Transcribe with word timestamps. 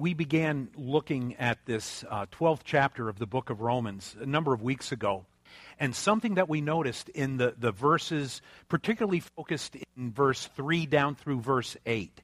we 0.00 0.14
began 0.14 0.70
looking 0.76 1.36
at 1.36 1.58
this 1.66 2.06
uh, 2.08 2.24
12th 2.32 2.60
chapter 2.64 3.10
of 3.10 3.18
the 3.18 3.26
book 3.26 3.50
of 3.50 3.60
Romans 3.60 4.16
a 4.18 4.24
number 4.24 4.54
of 4.54 4.62
weeks 4.62 4.92
ago. 4.92 5.26
And 5.78 5.94
something 5.94 6.36
that 6.36 6.48
we 6.48 6.62
noticed 6.62 7.10
in 7.10 7.36
the, 7.36 7.54
the 7.58 7.70
verses, 7.70 8.40
particularly 8.70 9.20
focused 9.20 9.76
in 9.98 10.10
verse 10.10 10.48
3 10.56 10.86
down 10.86 11.16
through 11.16 11.40
verse 11.40 11.76
8, 11.84 12.22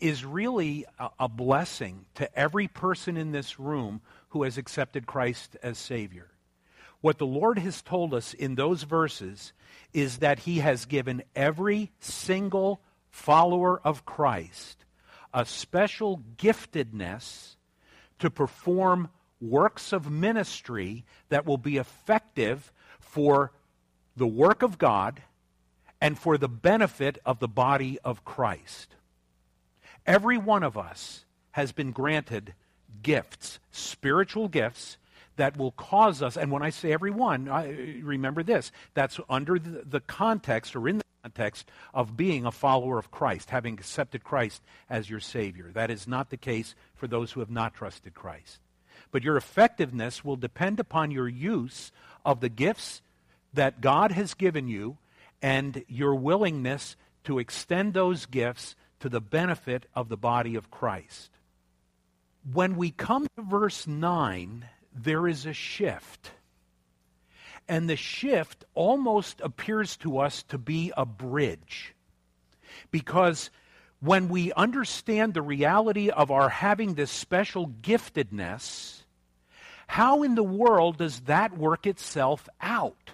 is 0.00 0.24
really 0.24 0.86
a, 0.98 1.10
a 1.20 1.28
blessing 1.28 2.06
to 2.14 2.38
every 2.38 2.68
person 2.68 3.18
in 3.18 3.32
this 3.32 3.60
room 3.60 4.00
who 4.30 4.44
has 4.44 4.56
accepted 4.56 5.06
Christ 5.06 5.58
as 5.62 5.76
Savior. 5.76 6.30
What 7.02 7.18
the 7.18 7.26
Lord 7.26 7.58
has 7.58 7.82
told 7.82 8.14
us 8.14 8.32
in 8.32 8.54
those 8.54 8.84
verses 8.84 9.52
is 9.92 10.18
that 10.18 10.38
He 10.38 10.60
has 10.60 10.86
given 10.86 11.22
every 11.36 11.90
single 12.00 12.80
follower 13.10 13.78
of 13.84 14.06
Christ 14.06 14.86
a 15.32 15.44
special 15.44 16.22
giftedness 16.36 17.56
to 18.18 18.30
perform 18.30 19.08
works 19.40 19.92
of 19.92 20.10
ministry 20.10 21.04
that 21.28 21.46
will 21.46 21.58
be 21.58 21.76
effective 21.76 22.72
for 22.98 23.52
the 24.16 24.26
work 24.26 24.62
of 24.62 24.78
God 24.78 25.22
and 26.00 26.18
for 26.18 26.38
the 26.38 26.48
benefit 26.48 27.18
of 27.24 27.38
the 27.38 27.48
body 27.48 27.98
of 28.04 28.24
Christ. 28.24 28.94
Every 30.06 30.38
one 30.38 30.62
of 30.62 30.76
us 30.76 31.24
has 31.52 31.72
been 31.72 31.92
granted 31.92 32.54
gifts, 33.02 33.58
spiritual 33.70 34.48
gifts 34.48 34.96
that 35.36 35.56
will 35.56 35.72
cause 35.72 36.22
us, 36.22 36.36
and 36.36 36.50
when 36.50 36.62
I 36.62 36.70
say 36.70 36.92
everyone, 36.92 37.48
I, 37.48 38.00
remember 38.02 38.42
this, 38.42 38.72
that's 38.94 39.18
under 39.28 39.58
the, 39.58 39.84
the 39.86 40.00
context 40.00 40.76
or 40.76 40.88
in 40.88 40.98
the 40.98 41.04
context 41.22 41.70
of 41.92 42.16
being 42.16 42.46
a 42.46 42.52
follower 42.52 42.98
of 42.98 43.10
Christ, 43.10 43.50
having 43.50 43.74
accepted 43.74 44.24
Christ 44.24 44.62
as 44.88 45.10
your 45.10 45.20
Savior. 45.20 45.70
That 45.72 45.90
is 45.90 46.08
not 46.08 46.30
the 46.30 46.36
case 46.36 46.74
for 46.94 47.06
those 47.06 47.32
who 47.32 47.40
have 47.40 47.50
not 47.50 47.74
trusted 47.74 48.14
Christ. 48.14 48.58
But 49.12 49.22
your 49.22 49.36
effectiveness 49.36 50.24
will 50.24 50.36
depend 50.36 50.80
upon 50.80 51.10
your 51.10 51.28
use 51.28 51.92
of 52.24 52.40
the 52.40 52.48
gifts 52.48 53.02
that 53.52 53.80
God 53.80 54.12
has 54.12 54.34
given 54.34 54.68
you 54.68 54.98
and 55.42 55.84
your 55.88 56.14
willingness 56.14 56.96
to 57.24 57.38
extend 57.38 57.94
those 57.94 58.26
gifts 58.26 58.76
to 59.00 59.08
the 59.08 59.20
benefit 59.20 59.86
of 59.94 60.08
the 60.08 60.16
body 60.16 60.54
of 60.54 60.70
Christ. 60.70 61.30
When 62.52 62.76
we 62.76 62.90
come 62.90 63.26
to 63.36 63.42
verse 63.42 63.86
9, 63.86 64.64
there 64.94 65.26
is 65.26 65.46
a 65.46 65.52
shift. 65.52 66.30
And 67.70 67.88
the 67.88 67.94
shift 67.94 68.64
almost 68.74 69.40
appears 69.40 69.96
to 69.98 70.18
us 70.18 70.42
to 70.48 70.58
be 70.58 70.92
a 70.96 71.06
bridge. 71.06 71.94
Because 72.90 73.48
when 74.00 74.28
we 74.28 74.52
understand 74.54 75.34
the 75.34 75.40
reality 75.40 76.10
of 76.10 76.32
our 76.32 76.48
having 76.48 76.94
this 76.94 77.12
special 77.12 77.68
giftedness, 77.68 79.04
how 79.86 80.24
in 80.24 80.34
the 80.34 80.42
world 80.42 80.98
does 80.98 81.20
that 81.20 81.56
work 81.56 81.86
itself 81.86 82.48
out? 82.60 83.12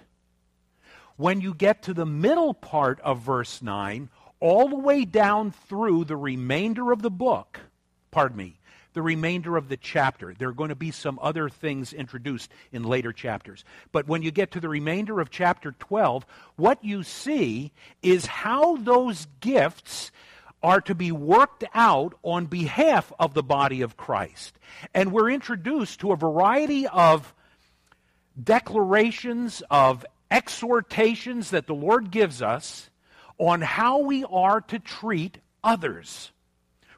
When 1.17 1.39
you 1.39 1.53
get 1.53 1.83
to 1.83 1.93
the 1.93 2.07
middle 2.07 2.55
part 2.55 2.99
of 3.01 3.19
verse 3.19 3.61
9, 3.61 4.09
all 4.39 4.69
the 4.69 4.75
way 4.75 5.05
down 5.05 5.51
through 5.51 6.05
the 6.05 6.17
remainder 6.17 6.91
of 6.91 7.03
the 7.03 7.11
book, 7.11 7.59
pardon 8.09 8.37
me, 8.37 8.56
the 8.97 9.03
remainder 9.03 9.57
of 9.57 9.69
the 9.69 9.77
chapter. 9.77 10.33
There 10.33 10.49
are 10.49 10.53
going 10.53 10.69
to 10.69 10.75
be 10.75 10.89
some 10.89 11.19
other 11.21 11.49
things 11.49 11.93
introduced 11.93 12.49
in 12.71 12.81
later 12.81 13.13
chapters. 13.13 13.63
But 13.91 14.07
when 14.07 14.23
you 14.23 14.31
get 14.31 14.49
to 14.53 14.59
the 14.59 14.69
remainder 14.69 15.19
of 15.19 15.29
chapter 15.29 15.73
12, 15.73 16.25
what 16.55 16.83
you 16.83 17.03
see 17.03 17.71
is 18.01 18.25
how 18.25 18.77
those 18.77 19.27
gifts 19.39 20.09
are 20.63 20.81
to 20.81 20.95
be 20.95 21.11
worked 21.11 21.63
out 21.75 22.15
on 22.23 22.47
behalf 22.47 23.13
of 23.19 23.35
the 23.35 23.43
body 23.43 23.83
of 23.83 23.97
Christ. 23.97 24.57
And 24.95 25.11
we're 25.11 25.29
introduced 25.29 25.99
to 25.99 26.11
a 26.11 26.17
variety 26.17 26.87
of 26.87 27.35
declarations, 28.43 29.61
of 29.69 30.07
exhortations 30.31 31.51
that 31.51 31.67
the 31.67 31.75
Lord 31.75 32.09
gives 32.09 32.41
us 32.41 32.89
on 33.37 33.61
how 33.61 33.99
we 33.99 34.23
are 34.23 34.61
to 34.61 34.79
treat 34.79 35.37
others. 35.63 36.31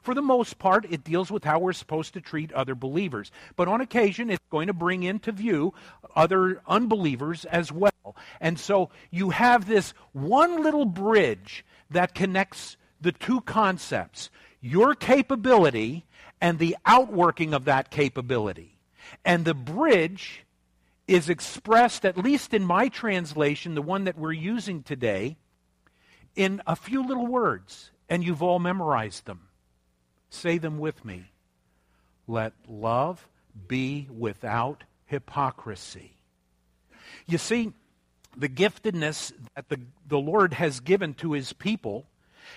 For 0.02 0.14
the 0.14 0.22
most 0.22 0.58
part, 0.58 0.86
it 0.90 1.04
deals 1.04 1.30
with 1.30 1.44
how 1.44 1.58
we're 1.58 1.72
supposed 1.72 2.14
to 2.14 2.20
treat 2.20 2.52
other 2.52 2.74
believers. 2.74 3.30
But 3.56 3.68
on 3.68 3.80
occasion, 3.80 4.30
it's 4.30 4.44
going 4.50 4.68
to 4.68 4.72
bring 4.72 5.02
into 5.02 5.32
view 5.32 5.74
other 6.16 6.62
unbelievers 6.66 7.44
as 7.44 7.70
well. 7.70 8.16
And 8.40 8.58
so 8.58 8.90
you 9.10 9.30
have 9.30 9.66
this 9.66 9.92
one 10.12 10.62
little 10.62 10.86
bridge 10.86 11.64
that 11.90 12.14
connects 12.14 12.76
the 13.00 13.12
two 13.12 13.40
concepts 13.42 14.30
your 14.62 14.94
capability 14.94 16.04
and 16.40 16.58
the 16.58 16.76
outworking 16.84 17.54
of 17.54 17.64
that 17.64 17.90
capability. 17.90 18.78
And 19.24 19.44
the 19.44 19.54
bridge 19.54 20.44
is 21.08 21.28
expressed, 21.28 22.04
at 22.04 22.16
least 22.16 22.54
in 22.54 22.64
my 22.64 22.88
translation, 22.88 23.74
the 23.74 23.82
one 23.82 24.04
that 24.04 24.18
we're 24.18 24.32
using 24.32 24.82
today, 24.82 25.36
in 26.36 26.62
a 26.66 26.76
few 26.76 27.06
little 27.06 27.26
words. 27.26 27.90
And 28.08 28.22
you've 28.24 28.42
all 28.42 28.58
memorized 28.58 29.26
them. 29.26 29.48
Say 30.30 30.58
them 30.58 30.78
with 30.78 31.04
me. 31.04 31.24
Let 32.26 32.52
love 32.68 33.28
be 33.68 34.08
without 34.16 34.84
hypocrisy. 35.06 36.12
You 37.26 37.38
see, 37.38 37.72
the 38.36 38.48
giftedness 38.48 39.32
that 39.56 39.68
the, 39.68 39.80
the 40.08 40.18
Lord 40.18 40.54
has 40.54 40.80
given 40.80 41.14
to 41.14 41.32
his 41.32 41.52
people 41.52 42.06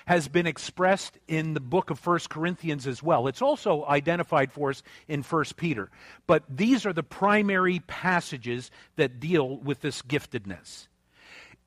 has 0.06 0.28
been 0.28 0.48
expressed 0.48 1.18
in 1.28 1.54
the 1.54 1.60
book 1.60 1.90
of 1.90 2.06
1 2.06 2.20
Corinthians 2.30 2.88
as 2.88 3.02
well. 3.02 3.28
It's 3.28 3.42
also 3.42 3.86
identified 3.86 4.52
for 4.52 4.70
us 4.70 4.84
in 5.08 5.24
1 5.24 5.46
Peter. 5.58 5.90
But 6.28 6.44
these 6.50 6.86
are 6.86 6.94
the 6.94 7.04
primary 7.04 7.80
passages 7.88 8.72
that 8.96 9.20
deal 9.20 9.58
with 9.58 9.82
this 9.82 10.02
giftedness. 10.02 10.88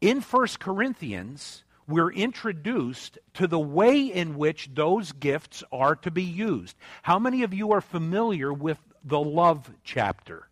In 0.00 0.20
1 0.20 0.46
Corinthians, 0.58 1.64
we're 1.88 2.12
introduced 2.12 3.18
to 3.34 3.46
the 3.46 3.58
way 3.58 4.00
in 4.00 4.36
which 4.36 4.70
those 4.74 5.12
gifts 5.12 5.62
are 5.70 5.94
to 5.96 6.10
be 6.10 6.24
used. 6.24 6.76
How 7.02 7.18
many 7.18 7.42
of 7.42 7.54
you 7.54 7.72
are 7.72 7.80
familiar 7.80 8.52
with 8.52 8.78
the 9.04 9.20
love 9.20 9.70
chapter? 9.84 10.48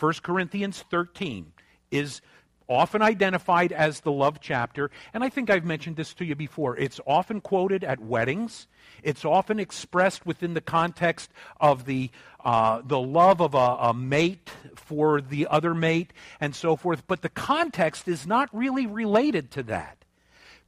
1 0.00 0.14
Corinthians 0.22 0.84
13 0.90 1.52
is 1.90 2.20
often 2.68 3.00
identified 3.00 3.70
as 3.70 4.00
the 4.00 4.10
love 4.10 4.40
chapter, 4.40 4.90
and 5.14 5.22
I 5.22 5.28
think 5.28 5.48
I've 5.48 5.64
mentioned 5.64 5.94
this 5.94 6.12
to 6.14 6.24
you 6.24 6.34
before. 6.34 6.76
It's 6.76 6.98
often 7.06 7.40
quoted 7.40 7.84
at 7.84 8.00
weddings. 8.00 8.66
It's 9.04 9.24
often 9.24 9.60
expressed 9.60 10.26
within 10.26 10.54
the 10.54 10.60
context 10.60 11.30
of 11.60 11.84
the, 11.84 12.10
uh, 12.44 12.82
the 12.84 12.98
love 12.98 13.40
of 13.40 13.54
a, 13.54 13.76
a 13.80 13.94
mate 13.94 14.50
for 14.74 15.20
the 15.20 15.46
other 15.48 15.74
mate 15.74 16.12
and 16.40 16.56
so 16.56 16.74
forth, 16.74 17.06
but 17.06 17.22
the 17.22 17.28
context 17.28 18.08
is 18.08 18.26
not 18.26 18.48
really 18.52 18.88
related 18.88 19.52
to 19.52 19.62
that 19.62 20.05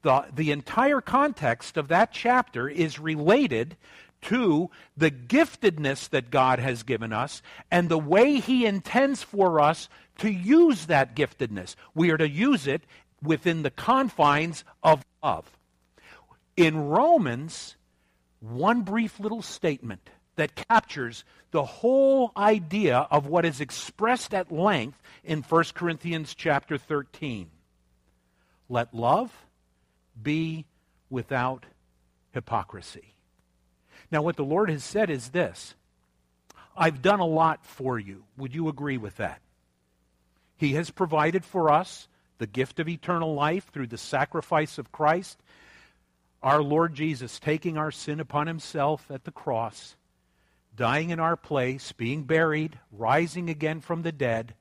the, 0.03 0.27
the 0.35 0.51
entire 0.51 1.01
context 1.01 1.77
of 1.77 1.89
that 1.89 2.13
chapter 2.13 2.69
is 2.69 2.99
related 2.99 3.77
to 4.23 4.71
the 4.97 5.11
giftedness 5.11 6.09
that 6.11 6.31
God 6.31 6.59
has 6.59 6.83
given 6.83 7.13
us 7.13 7.43
and 7.71 7.89
the 7.89 7.99
way 7.99 8.41
He 8.41 8.67
intends 8.67 9.23
for 9.23 9.61
us 9.61 9.89
to 10.19 10.31
use 10.31 10.87
that 10.87 11.15
giftedness. 11.15 11.77
We 11.95 12.11
are 12.11 12.17
to 12.17 12.29
use 12.29 12.67
it 12.67 12.83
within 13.23 13.63
the 13.63 13.71
confines 13.71 14.65
of 14.83 15.05
love. 15.23 15.57
In 16.57 16.89
Romans, 16.89 17.77
one 18.41 18.83
brief 18.83 19.21
little 19.21 19.43
statement 19.43 20.11
that 20.37 20.55
captures 20.55 21.25
the 21.51 21.65
whole 21.65 22.33
idea 22.37 23.07
of 23.11 23.27
what 23.27 23.45
is 23.45 23.61
expressed 23.61 24.35
at 24.35 24.53
length 24.53 25.01
in 25.25 25.43
1 25.43 25.65
Corinthians 25.75 26.35
chapter 26.35 26.79
13. 26.79 27.51
Let 28.69 28.93
love 28.93 29.33
be 30.23 30.67
without 31.11 31.67
hypocrisy. 32.33 33.15
Now, 34.11 34.23
what 34.23 34.37
the 34.37 34.45
Lord 34.45 34.71
has 34.71 34.85
said 34.85 35.11
is 35.11 35.31
this 35.31 35.75
I've 36.77 37.03
done 37.03 37.21
a 37.21 37.27
lot 37.27 37.65
for 37.65 37.99
you. 37.99 38.25
Would 38.37 38.55
you 38.55 38.69
agree 38.69 38.99
with 38.99 39.17
that? 39.17 39.41
He 40.57 40.75
has 40.75 40.91
provided 40.91 41.45
for 41.45 41.71
us 41.71 42.09
the 42.39 42.47
gift 42.47 42.81
of 42.81 42.89
eternal 42.89 43.35
life 43.35 43.69
through 43.73 43.89
the 43.89 43.99
sacrifice 43.99 44.79
of 44.79 44.93
Christ, 44.93 45.41
our 46.43 46.63
Lord 46.63 46.95
Jesus 46.95 47.39
taking 47.39 47.77
our 47.77 47.91
sin 47.91 48.21
upon 48.21 48.47
himself 48.47 49.11
at 49.11 49.25
the 49.25 49.33
cross, 49.33 49.97
dying 50.77 51.11
in 51.11 51.19
our 51.19 51.37
place, 51.37 51.93
being 51.93 52.23
buried, 52.23 52.79
rising 52.93 53.51
again 53.51 53.81
from 53.81 54.03
the 54.03 54.13
dead, 54.13 54.55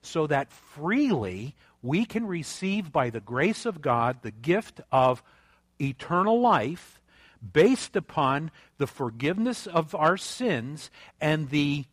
so 0.00 0.26
that 0.26 0.52
freely 0.52 1.56
we 1.84 2.06
can 2.06 2.26
receive 2.26 2.90
by 2.90 3.10
the 3.10 3.20
grace 3.20 3.66
of 3.66 3.82
God 3.82 4.22
the 4.22 4.30
gift 4.30 4.80
of 4.90 5.22
eternal 5.78 6.40
life 6.40 6.98
based 7.52 7.94
upon 7.94 8.50
the 8.78 8.86
forgiveness 8.86 9.66
of 9.66 9.94
our 9.94 10.16
sins 10.16 10.90
and 11.20 11.50
the 11.50 11.84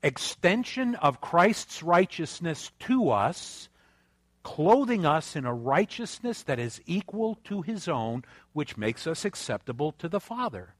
extension 0.00 0.94
of 0.94 1.20
Christ's 1.20 1.82
righteousness 1.82 2.70
to 2.80 3.10
us, 3.10 3.68
clothing 4.44 5.04
us 5.04 5.34
in 5.34 5.44
a 5.44 5.52
righteousness 5.52 6.44
that 6.44 6.60
is 6.60 6.80
equal 6.86 7.34
to 7.46 7.62
his 7.62 7.88
own, 7.88 8.22
which 8.52 8.76
makes 8.76 9.08
us 9.08 9.24
acceptable 9.24 9.90
to 9.98 10.08
the 10.08 10.20
Father. 10.20 10.75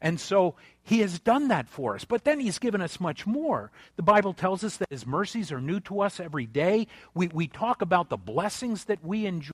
And 0.00 0.20
so 0.20 0.54
he 0.82 1.00
has 1.00 1.18
done 1.18 1.48
that 1.48 1.68
for 1.68 1.94
us. 1.94 2.04
But 2.04 2.24
then 2.24 2.40
he's 2.40 2.58
given 2.58 2.80
us 2.80 3.00
much 3.00 3.26
more. 3.26 3.70
The 3.96 4.02
Bible 4.02 4.32
tells 4.32 4.64
us 4.64 4.76
that 4.78 4.90
his 4.90 5.06
mercies 5.06 5.52
are 5.52 5.60
new 5.60 5.80
to 5.80 6.00
us 6.00 6.20
every 6.20 6.46
day. 6.46 6.86
We, 7.14 7.28
we 7.28 7.46
talk 7.46 7.82
about 7.82 8.08
the 8.08 8.16
blessings 8.16 8.84
that 8.84 9.04
we 9.04 9.26
enjoy. 9.26 9.52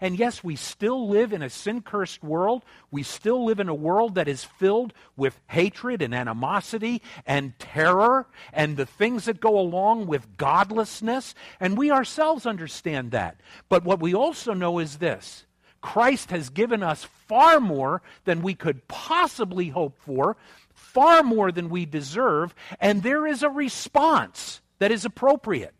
And 0.00 0.18
yes, 0.18 0.42
we 0.42 0.56
still 0.56 1.08
live 1.08 1.32
in 1.32 1.40
a 1.40 1.48
sin 1.48 1.80
cursed 1.80 2.22
world. 2.22 2.64
We 2.90 3.02
still 3.02 3.44
live 3.44 3.60
in 3.60 3.68
a 3.68 3.74
world 3.74 4.16
that 4.16 4.28
is 4.28 4.44
filled 4.44 4.92
with 5.16 5.40
hatred 5.46 6.02
and 6.02 6.14
animosity 6.14 7.00
and 7.26 7.58
terror 7.58 8.26
and 8.52 8.76
the 8.76 8.86
things 8.86 9.24
that 9.26 9.40
go 9.40 9.58
along 9.58 10.06
with 10.06 10.36
godlessness. 10.36 11.34
And 11.60 11.78
we 11.78 11.90
ourselves 11.90 12.44
understand 12.44 13.12
that. 13.12 13.40
But 13.68 13.84
what 13.84 14.00
we 14.00 14.14
also 14.14 14.52
know 14.52 14.78
is 14.78 14.98
this 14.98 15.46
Christ 15.84 16.30
has 16.30 16.48
given 16.48 16.82
us 16.82 17.04
far 17.28 17.60
more 17.60 18.00
than 18.24 18.40
we 18.40 18.54
could 18.54 18.88
possibly 18.88 19.68
hope 19.68 19.98
for, 19.98 20.34
far 20.72 21.22
more 21.22 21.52
than 21.52 21.68
we 21.68 21.84
deserve, 21.84 22.54
and 22.80 23.02
there 23.02 23.26
is 23.26 23.42
a 23.42 23.50
response 23.50 24.62
that 24.78 24.90
is 24.90 25.04
appropriate. 25.04 25.74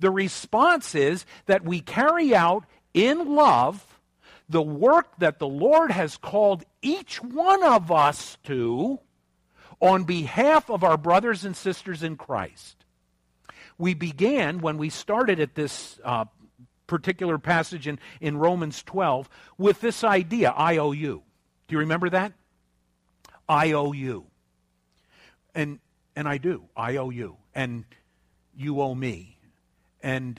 The 0.00 0.10
response 0.10 0.96
is 0.96 1.24
that 1.46 1.64
we 1.64 1.78
carry 1.78 2.34
out 2.34 2.64
in 2.92 3.36
love 3.36 3.86
the 4.48 4.60
work 4.60 5.06
that 5.18 5.38
the 5.38 5.46
Lord 5.46 5.92
has 5.92 6.16
called 6.16 6.64
each 6.82 7.22
one 7.22 7.62
of 7.62 7.92
us 7.92 8.36
to 8.42 8.98
on 9.80 10.02
behalf 10.02 10.68
of 10.68 10.82
our 10.82 10.96
brothers 10.96 11.44
and 11.44 11.56
sisters 11.56 12.02
in 12.02 12.16
Christ. 12.16 12.84
We 13.78 13.94
began 13.94 14.58
when 14.58 14.78
we 14.78 14.90
started 14.90 15.38
at 15.38 15.54
this 15.54 16.00
uh, 16.04 16.24
particular 16.92 17.38
passage 17.38 17.88
in, 17.88 17.98
in 18.20 18.36
Romans 18.36 18.82
12 18.82 19.26
with 19.56 19.80
this 19.80 20.04
idea 20.04 20.50
IOU. 20.50 21.22
Do 21.66 21.72
you 21.74 21.78
remember 21.78 22.10
that? 22.10 22.34
IOU. 23.50 24.26
And, 25.54 25.78
and 26.14 26.28
I 26.28 26.36
do. 26.36 26.64
I 26.76 26.96
owe 26.98 27.08
you. 27.08 27.38
And 27.54 27.86
you 28.54 28.82
owe 28.82 28.94
me. 28.94 29.38
And 30.02 30.38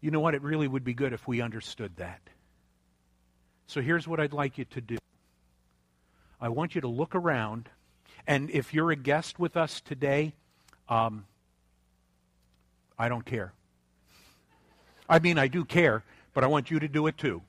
you 0.00 0.12
know 0.12 0.20
what? 0.20 0.36
It 0.36 0.42
really 0.42 0.68
would 0.68 0.84
be 0.84 0.94
good 0.94 1.12
if 1.12 1.26
we 1.26 1.40
understood 1.40 1.96
that. 1.96 2.20
So 3.66 3.82
here's 3.82 4.06
what 4.06 4.20
I'd 4.20 4.32
like 4.32 4.58
you 4.58 4.64
to 4.66 4.80
do 4.80 4.98
I 6.40 6.50
want 6.50 6.76
you 6.76 6.82
to 6.82 6.88
look 6.88 7.16
around, 7.16 7.68
and 8.28 8.48
if 8.50 8.72
you're 8.72 8.92
a 8.92 8.96
guest 8.96 9.40
with 9.40 9.56
us 9.56 9.80
today, 9.80 10.34
um, 10.88 11.26
I 12.96 13.08
don't 13.08 13.26
care. 13.26 13.52
I 15.08 15.18
mean, 15.18 15.38
I 15.38 15.48
do 15.48 15.64
care, 15.64 16.04
but 16.34 16.44
I 16.44 16.46
want 16.46 16.70
you 16.70 16.78
to 16.80 16.88
do 16.88 17.06
it 17.06 17.16
too. 17.16 17.42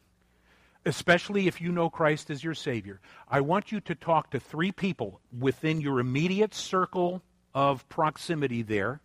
Especially 0.85 1.47
if 1.47 1.59
you 1.59 1.71
know 1.71 1.89
Christ 1.89 2.29
as 2.29 2.43
your 2.43 2.53
Savior. 2.53 2.99
I 3.27 3.41
want 3.41 3.71
you 3.71 3.81
to 3.81 3.95
talk 3.95 4.31
to 4.31 4.39
three 4.39 4.71
people 4.71 5.19
within 5.37 5.81
your 5.81 5.99
immediate 5.99 6.53
circle 6.53 7.21
of 7.53 7.87
proximity 7.89 8.61
there, 8.61 9.01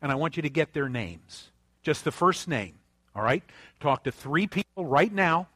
and 0.00 0.10
I 0.10 0.14
want 0.14 0.36
you 0.36 0.42
to 0.42 0.50
get 0.50 0.72
their 0.72 0.88
names. 0.88 1.50
Just 1.82 2.04
the 2.04 2.12
first 2.12 2.48
name, 2.48 2.74
all 3.14 3.22
right? 3.22 3.42
Talk 3.80 4.04
to 4.04 4.12
three 4.12 4.46
people 4.46 4.86
right 4.86 5.12
now, 5.12 5.48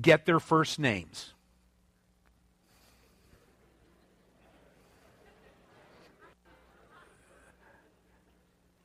get 0.00 0.26
their 0.26 0.40
first 0.40 0.78
names. 0.78 1.32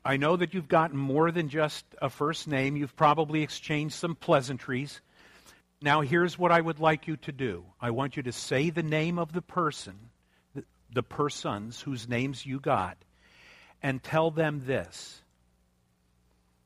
I 0.06 0.18
know 0.18 0.36
that 0.36 0.54
you've 0.54 0.68
gotten 0.68 0.98
more 0.98 1.32
than 1.32 1.48
just 1.48 1.86
a 2.02 2.10
first 2.10 2.48
name. 2.48 2.76
You've 2.76 2.96
probably 2.96 3.42
exchanged 3.42 3.96
some 3.96 4.16
pleasantries. 4.16 5.00
Now, 5.82 6.02
here's 6.02 6.38
what 6.38 6.52
I 6.52 6.60
would 6.60 6.80
like 6.80 7.08
you 7.08 7.18
to 7.18 7.32
do 7.32 7.66
I 7.80 7.92
want 7.92 8.18
you 8.18 8.24
to 8.24 8.32
say 8.32 8.70
the 8.70 8.84
name 8.84 9.18
of 9.18 9.32
the 9.32 9.42
person, 9.42 9.96
the, 10.92 11.04
persons 11.04 11.82
whose 11.82 12.08
names 12.08 12.46
you 12.46 12.60
got, 12.60 12.98
and 13.82 14.02
tell 14.04 14.32
them 14.32 14.64
this 14.66 15.22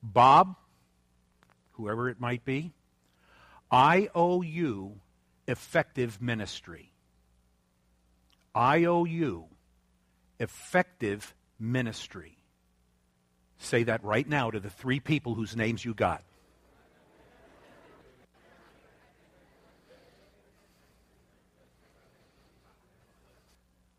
Bob, 0.02 0.56
whoever 1.74 2.10
it 2.10 2.20
might 2.20 2.44
be, 2.44 2.74
I 3.70 4.10
owe 4.16 4.42
you 4.42 5.00
effective 5.48 6.22
ministry. 6.22 6.92
I 8.56 8.86
owe 8.86 9.06
you 9.06 9.46
effective 10.40 11.36
ministry. 11.60 12.37
Say 13.60 13.84
that 13.84 14.04
right 14.04 14.28
now 14.28 14.52
to 14.52 14.60
the 14.60 14.70
three 14.70 15.00
people 15.00 15.34
whose 15.34 15.56
names 15.56 15.84
you 15.84 15.94
got. 15.94 16.24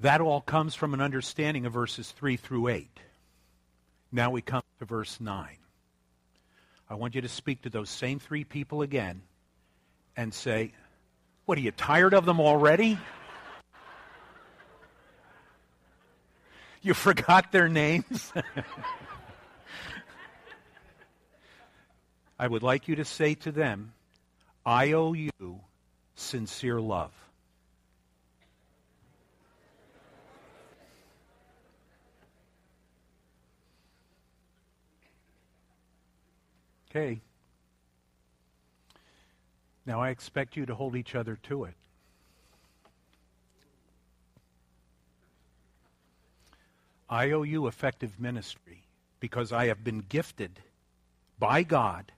That 0.00 0.20
all 0.20 0.40
comes 0.40 0.76
from 0.76 0.94
an 0.94 1.00
understanding 1.00 1.66
of 1.66 1.72
verses 1.72 2.12
3 2.12 2.36
through 2.36 2.68
8. 2.68 2.88
Now 4.12 4.30
we 4.30 4.42
come 4.42 4.62
to 4.78 4.84
verse 4.84 5.20
9. 5.20 5.48
I 6.88 6.94
want 6.94 7.16
you 7.16 7.20
to 7.20 7.28
speak 7.28 7.62
to 7.62 7.70
those 7.70 7.90
same 7.90 8.20
three 8.20 8.44
people 8.44 8.82
again 8.82 9.22
and 10.16 10.32
say, 10.32 10.72
What, 11.46 11.58
are 11.58 11.60
you 11.60 11.72
tired 11.72 12.14
of 12.14 12.24
them 12.24 12.40
already? 12.40 12.96
you 16.82 16.94
forgot 16.94 17.50
their 17.50 17.68
names? 17.68 18.32
I 22.38 22.46
would 22.46 22.62
like 22.62 22.86
you 22.86 22.96
to 22.96 23.04
say 23.04 23.34
to 23.34 23.52
them, 23.52 23.92
I 24.64 24.92
owe 24.92 25.12
you 25.12 25.60
sincere 26.14 26.80
love. 26.80 27.12
Okay. 36.90 37.20
Now 39.84 40.00
I 40.00 40.10
expect 40.10 40.56
you 40.56 40.66
to 40.66 40.74
hold 40.74 40.96
each 40.96 41.14
other 41.14 41.38
to 41.44 41.64
it. 41.64 41.74
I 47.10 47.30
owe 47.32 47.42
you 47.42 47.66
effective 47.66 48.20
ministry 48.20 48.84
because 49.18 49.50
I 49.50 49.66
have 49.66 49.82
been 49.82 50.00
gifted 50.00 50.60
by 51.38 51.62
God 51.62 52.12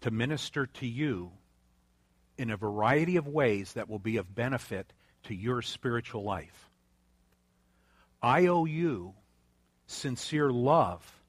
to 0.00 0.10
minister 0.10 0.66
to 0.66 0.86
you 0.86 1.32
in 2.36 2.50
a 2.50 2.56
variety 2.56 3.16
of 3.16 3.26
ways 3.26 3.72
that 3.72 3.88
will 3.88 3.98
be 3.98 4.16
of 4.16 4.34
benefit 4.34 4.92
to 5.24 5.34
your 5.34 5.60
spiritual 5.60 6.22
life. 6.22 6.70
I 8.22 8.46
owe 8.46 8.64
you 8.64 9.14
sincere 9.86 10.50
love 10.50 11.20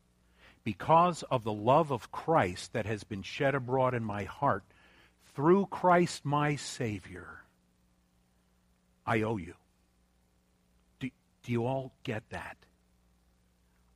because 0.64 1.24
of 1.24 1.44
the 1.44 1.54
love 1.54 1.92
of 1.92 2.12
Christ 2.12 2.74
that 2.74 2.86
has 2.86 3.04
been 3.04 3.24
shed 3.24 3.56
abroad 3.56 3.94
in 3.94 4.04
my 4.04 4.26
heart 4.26 4.64
through 5.34 5.66
Christ 5.68 6.26
my 6.26 6.56
Savior. 6.56 7.44
I 9.06 9.22
owe 9.22 9.38
you. 9.38 9.56
Do, 11.00 11.10
do 11.44 11.52
you 11.52 11.66
all 11.66 11.92
get 12.04 12.30
that? 12.30 12.58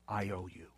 I 0.08 0.30
owe 0.30 0.48
you. 0.52 0.73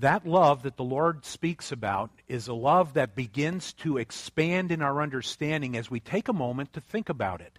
That 0.00 0.26
love 0.26 0.62
that 0.62 0.78
the 0.78 0.84
Lord 0.84 1.26
speaks 1.26 1.72
about 1.72 2.10
is 2.26 2.48
a 2.48 2.54
love 2.54 2.94
that 2.94 3.14
begins 3.14 3.74
to 3.74 3.98
expand 3.98 4.72
in 4.72 4.80
our 4.80 5.02
understanding 5.02 5.76
as 5.76 5.90
we 5.90 6.00
take 6.00 6.28
a 6.28 6.32
moment 6.32 6.72
to 6.72 6.80
think 6.80 7.10
about 7.10 7.42
it. 7.42 7.58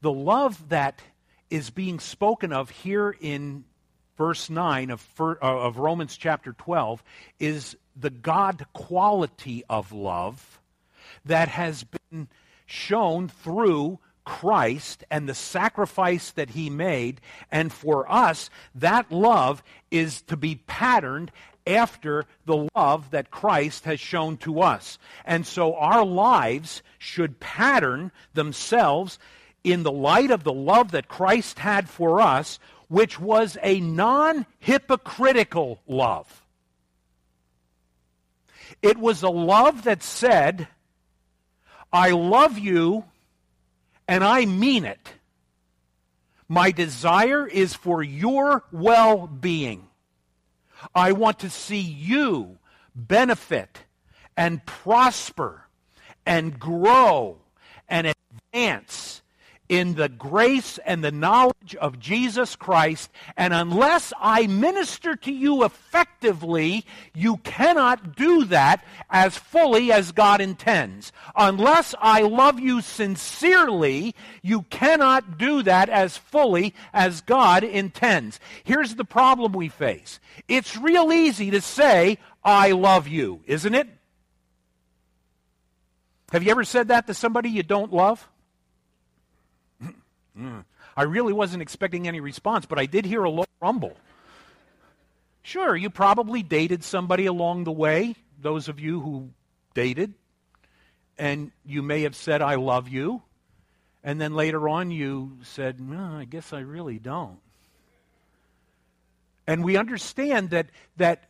The 0.00 0.12
love 0.12 0.68
that 0.68 1.02
is 1.50 1.70
being 1.70 1.98
spoken 1.98 2.52
of 2.52 2.70
here 2.70 3.16
in 3.20 3.64
verse 4.16 4.48
9 4.48 4.92
of, 4.92 5.04
uh, 5.18 5.34
of 5.40 5.78
Romans 5.78 6.16
chapter 6.16 6.52
12 6.52 7.02
is 7.40 7.76
the 7.96 8.10
God 8.10 8.64
quality 8.72 9.64
of 9.68 9.90
love 9.90 10.60
that 11.24 11.48
has 11.48 11.84
been 11.84 12.28
shown 12.66 13.26
through 13.26 13.98
Christ 14.24 15.04
and 15.10 15.28
the 15.28 15.34
sacrifice 15.34 16.30
that 16.32 16.50
he 16.50 16.70
made. 16.70 17.20
And 17.50 17.72
for 17.72 18.10
us, 18.10 18.50
that 18.74 19.10
love 19.10 19.64
is 19.90 20.22
to 20.22 20.36
be 20.36 20.56
patterned 20.66 21.32
after 21.66 22.24
the 22.44 22.68
love 22.74 23.10
that 23.10 23.30
Christ 23.30 23.84
has 23.84 24.00
shown 24.00 24.36
to 24.38 24.60
us. 24.60 24.98
And 25.24 25.46
so 25.46 25.74
our 25.74 26.04
lives 26.04 26.82
should 26.98 27.40
pattern 27.40 28.12
themselves 28.34 29.18
in 29.64 29.82
the 29.82 29.92
light 29.92 30.30
of 30.30 30.44
the 30.44 30.52
love 30.52 30.92
that 30.92 31.08
Christ 31.08 31.58
had 31.58 31.88
for 31.88 32.20
us, 32.20 32.58
which 32.88 33.18
was 33.18 33.58
a 33.62 33.80
non 33.80 34.46
hypocritical 34.60 35.80
love. 35.88 36.44
It 38.82 38.96
was 38.98 39.22
a 39.22 39.28
love 39.28 39.84
that 39.84 40.02
said, 40.02 40.68
I 41.92 42.10
love 42.10 42.58
you 42.58 43.04
and 44.06 44.22
I 44.22 44.44
mean 44.44 44.84
it. 44.84 45.14
My 46.48 46.70
desire 46.70 47.46
is 47.46 47.74
for 47.74 48.02
your 48.02 48.62
well 48.70 49.26
being. 49.26 49.85
I 50.94 51.12
want 51.12 51.38
to 51.40 51.50
see 51.50 51.80
you 51.80 52.58
benefit 52.94 53.80
and 54.36 54.64
prosper 54.66 55.66
and 56.24 56.58
grow 56.58 57.38
and 57.88 58.14
advance 58.52 59.22
in 59.68 59.94
the 59.94 60.08
grace 60.08 60.78
and 60.84 61.02
the 61.02 61.10
knowledge 61.10 61.74
of 61.80 61.98
Jesus 61.98 62.56
Christ, 62.56 63.10
and 63.36 63.52
unless 63.52 64.12
I 64.20 64.46
minister 64.46 65.16
to 65.16 65.32
you 65.32 65.64
effectively, 65.64 66.84
you 67.14 67.38
cannot 67.38 68.16
do 68.16 68.44
that 68.46 68.84
as 69.10 69.36
fully 69.36 69.92
as 69.92 70.12
God 70.12 70.40
intends. 70.40 71.12
Unless 71.34 71.94
I 72.00 72.22
love 72.22 72.60
you 72.60 72.80
sincerely, 72.80 74.14
you 74.42 74.62
cannot 74.62 75.38
do 75.38 75.62
that 75.62 75.88
as 75.88 76.16
fully 76.16 76.74
as 76.92 77.20
God 77.20 77.64
intends. 77.64 78.40
Here's 78.64 78.94
the 78.94 79.04
problem 79.04 79.52
we 79.52 79.68
face 79.68 80.20
it's 80.48 80.76
real 80.76 81.12
easy 81.12 81.50
to 81.50 81.60
say, 81.60 82.18
I 82.44 82.72
love 82.72 83.08
you, 83.08 83.40
isn't 83.46 83.74
it? 83.74 83.88
Have 86.32 86.42
you 86.42 86.50
ever 86.50 86.64
said 86.64 86.88
that 86.88 87.06
to 87.06 87.14
somebody 87.14 87.50
you 87.50 87.62
don't 87.62 87.92
love? 87.92 88.28
Mm. 90.38 90.64
I 90.96 91.02
really 91.02 91.32
wasn't 91.32 91.62
expecting 91.62 92.06
any 92.06 92.20
response, 92.20 92.66
but 92.66 92.78
I 92.78 92.86
did 92.86 93.04
hear 93.04 93.24
a 93.24 93.30
low 93.30 93.46
rumble. 93.60 93.96
Sure, 95.42 95.76
you 95.76 95.90
probably 95.90 96.42
dated 96.42 96.82
somebody 96.82 97.26
along 97.26 97.64
the 97.64 97.72
way, 97.72 98.16
those 98.40 98.68
of 98.68 98.80
you 98.80 99.00
who 99.00 99.30
dated, 99.74 100.14
and 101.18 101.52
you 101.64 101.82
may 101.82 102.02
have 102.02 102.16
said, 102.16 102.42
I 102.42 102.56
love 102.56 102.88
you. 102.88 103.22
And 104.02 104.20
then 104.20 104.34
later 104.34 104.68
on, 104.68 104.90
you 104.90 105.38
said, 105.42 105.80
no, 105.80 106.16
I 106.18 106.24
guess 106.24 106.52
I 106.52 106.60
really 106.60 106.98
don't. 106.98 107.38
And 109.46 109.64
we 109.64 109.76
understand 109.76 110.50
that, 110.50 110.66
that 110.96 111.24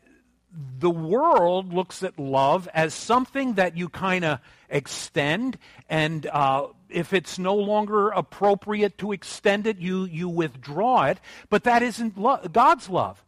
the 0.79 0.91
world 0.91 1.73
looks 1.73 2.03
at 2.03 2.19
love 2.19 2.69
as 2.73 2.95
something 2.95 3.55
that 3.55 3.77
you 3.77 3.89
kind 3.89 4.25
of 4.25 4.41
extend, 4.71 5.59
and 5.89 6.27
uh, 6.27 6.69
if 6.89 7.13
it's 7.13 7.39
no 7.39 7.55
longer 7.55 8.09
appropriate 8.09 8.99
to 8.99 9.13
extend 9.13 9.67
it, 9.67 9.79
you, 9.79 10.05
you 10.05 10.29
withdraw 10.29 11.05
it. 11.05 11.19
But 11.49 11.65
that 11.65 11.83
isn't 11.83 12.19
lo- 12.19 12.41
God's 12.53 12.89
love. 12.89 13.23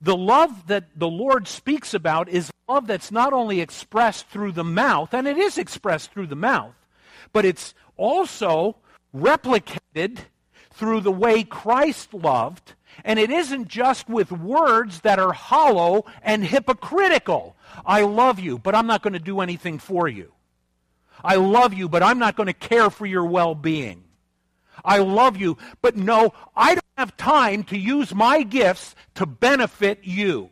The 0.00 0.16
love 0.16 0.68
that 0.68 0.84
the 0.96 1.08
Lord 1.08 1.48
speaks 1.48 1.92
about 1.92 2.28
is 2.28 2.50
love 2.68 2.86
that's 2.86 3.10
not 3.10 3.32
only 3.32 3.60
expressed 3.60 4.28
through 4.28 4.52
the 4.52 4.64
mouth, 4.64 5.12
and 5.12 5.26
it 5.26 5.36
is 5.36 5.58
expressed 5.58 6.12
through 6.12 6.26
the 6.26 6.36
mouth, 6.36 6.74
but 7.32 7.44
it's 7.44 7.74
also 7.96 8.76
replicated 9.14 10.18
through 10.72 11.00
the 11.00 11.10
way 11.10 11.42
Christ 11.42 12.14
loved 12.14 12.74
and 13.04 13.18
it 13.18 13.30
isn't 13.30 13.68
just 13.68 14.08
with 14.08 14.32
words 14.32 15.00
that 15.00 15.18
are 15.18 15.32
hollow 15.32 16.04
and 16.22 16.44
hypocritical. 16.44 17.56
I 17.84 18.02
love 18.02 18.38
you, 18.38 18.58
but 18.58 18.74
I'm 18.74 18.86
not 18.86 19.02
going 19.02 19.12
to 19.12 19.18
do 19.18 19.40
anything 19.40 19.78
for 19.78 20.08
you. 20.08 20.32
I 21.24 21.36
love 21.36 21.74
you, 21.74 21.88
but 21.88 22.02
I'm 22.02 22.18
not 22.18 22.36
going 22.36 22.46
to 22.46 22.52
care 22.52 22.90
for 22.90 23.06
your 23.06 23.24
well 23.24 23.54
being. 23.54 24.04
I 24.84 24.98
love 24.98 25.36
you, 25.36 25.58
but 25.82 25.96
no, 25.96 26.32
I 26.56 26.74
don't 26.74 26.84
have 26.96 27.16
time 27.16 27.64
to 27.64 27.78
use 27.78 28.14
my 28.14 28.42
gifts 28.42 28.94
to 29.16 29.26
benefit 29.26 30.00
you. 30.04 30.50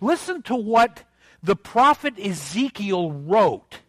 Listen 0.00 0.42
to 0.42 0.54
what 0.54 1.04
the 1.42 1.56
prophet 1.56 2.14
Ezekiel 2.18 3.12
wrote 3.12 3.80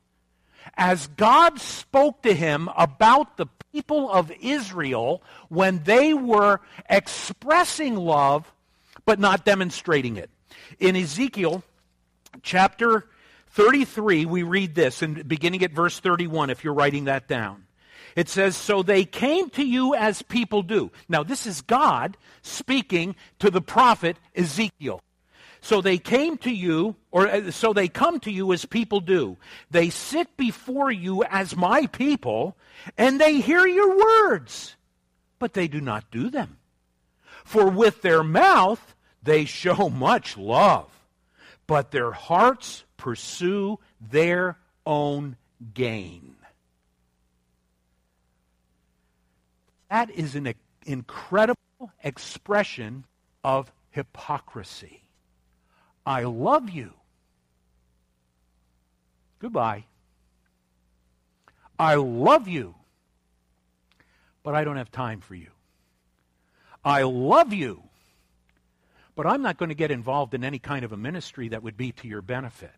as 0.75 1.07
God 1.07 1.59
spoke 1.59 2.21
to 2.23 2.33
him 2.33 2.69
about 2.77 3.37
the 3.37 3.47
people 3.73 4.11
of 4.11 4.31
Israel 4.41 5.21
when 5.49 5.83
they 5.83 6.13
were 6.13 6.59
expressing 6.89 7.95
love 7.95 8.51
but 9.05 9.19
not 9.19 9.45
demonstrating 9.45 10.17
it. 10.17 10.29
In 10.79 10.95
Ezekiel 10.95 11.63
chapter 12.43 13.07
33, 13.51 14.25
we 14.25 14.43
read 14.43 14.75
this, 14.75 15.01
and 15.01 15.27
beginning 15.27 15.63
at 15.63 15.71
verse 15.71 15.99
31, 15.99 16.49
if 16.49 16.63
you're 16.63 16.73
writing 16.73 17.05
that 17.05 17.27
down. 17.27 17.65
It 18.15 18.29
says, 18.29 18.55
So 18.55 18.83
they 18.83 19.05
came 19.05 19.49
to 19.51 19.63
you 19.63 19.95
as 19.95 20.21
people 20.21 20.63
do. 20.63 20.91
Now, 21.09 21.23
this 21.23 21.45
is 21.45 21.61
God 21.61 22.17
speaking 22.41 23.15
to 23.39 23.49
the 23.49 23.61
prophet 23.61 24.17
Ezekiel. 24.35 25.01
So 25.61 25.79
they 25.79 25.99
came 25.99 26.37
to 26.39 26.49
you, 26.49 26.95
or 27.11 27.27
uh, 27.27 27.51
so 27.51 27.71
they 27.71 27.87
come 27.87 28.19
to 28.21 28.31
you 28.31 28.51
as 28.51 28.65
people 28.65 28.99
do. 28.99 29.37
They 29.69 29.91
sit 29.91 30.35
before 30.35 30.91
you 30.91 31.23
as 31.23 31.55
my 31.55 31.85
people, 31.87 32.57
and 32.97 33.21
they 33.21 33.39
hear 33.39 33.67
your 33.67 33.97
words, 33.97 34.75
but 35.37 35.53
they 35.53 35.67
do 35.67 35.79
not 35.79 36.09
do 36.09 36.31
them. 36.31 36.57
For 37.45 37.69
with 37.69 38.01
their 38.01 38.23
mouth 38.23 38.95
they 39.21 39.45
show 39.45 39.87
much 39.89 40.35
love, 40.35 40.89
but 41.67 41.91
their 41.91 42.11
hearts 42.11 42.83
pursue 43.01 43.79
their 43.99 44.59
own 44.85 45.35
gain. 45.73 46.35
That 49.89 50.11
is 50.11 50.35
an 50.35 50.53
incredible 50.85 51.57
expression 52.03 53.05
of 53.43 53.71
hypocrisy. 53.89 55.01
I 56.05 56.25
love 56.25 56.69
you. 56.69 56.93
Goodbye. 59.39 59.85
I 61.79 61.95
love 61.95 62.47
you, 62.47 62.75
but 64.43 64.53
I 64.53 64.63
don't 64.63 64.77
have 64.77 64.91
time 64.91 65.21
for 65.21 65.33
you. 65.33 65.49
I 66.85 67.01
love 67.01 67.51
you, 67.51 67.81
but 69.15 69.25
I'm 69.25 69.41
not 69.41 69.57
going 69.57 69.69
to 69.69 69.75
get 69.75 69.89
involved 69.89 70.35
in 70.35 70.43
any 70.43 70.59
kind 70.59 70.85
of 70.85 70.91
a 70.91 70.97
ministry 70.97 71.47
that 71.47 71.63
would 71.63 71.77
be 71.77 71.91
to 71.93 72.07
your 72.07 72.21
benefit. 72.21 72.69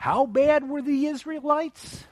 How 0.00 0.24
bad 0.24 0.66
were 0.66 0.80
the 0.80 1.08
Israelites? 1.08 2.06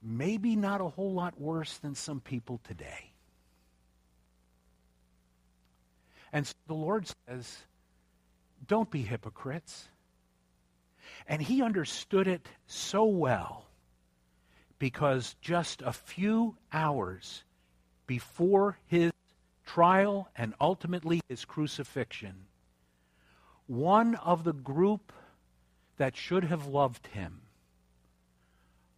Maybe 0.00 0.54
not 0.54 0.80
a 0.80 0.86
whole 0.86 1.12
lot 1.12 1.40
worse 1.40 1.78
than 1.78 1.96
some 1.96 2.20
people 2.20 2.60
today. 2.62 3.10
And 6.32 6.46
so 6.46 6.54
the 6.68 6.74
Lord 6.74 7.08
says, 7.26 7.58
don't 8.68 8.88
be 8.88 9.02
hypocrites. 9.02 9.88
And 11.26 11.42
he 11.42 11.60
understood 11.60 12.28
it 12.28 12.46
so 12.68 13.06
well 13.06 13.66
because 14.78 15.34
just 15.40 15.82
a 15.82 15.92
few 15.92 16.54
hours 16.72 17.42
before 18.06 18.78
his 18.86 19.10
trial 19.66 20.28
and 20.36 20.54
ultimately 20.60 21.20
his 21.28 21.44
crucifixion, 21.44 22.46
one 23.66 24.14
of 24.14 24.44
the 24.44 24.52
group 24.52 25.12
that 25.96 26.16
should 26.16 26.44
have 26.44 26.66
loved 26.66 27.06
him 27.08 27.40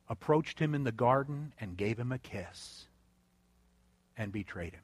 approached 0.09 0.59
him 0.59 0.75
in 0.75 0.85
the 0.85 0.93
garden 0.93 1.53
and 1.61 1.77
gave 1.77 1.99
him 1.99 2.13
a 2.13 2.19
kiss 2.19 2.87
and 4.17 4.33
betrayed 4.33 4.73
him. 4.73 4.83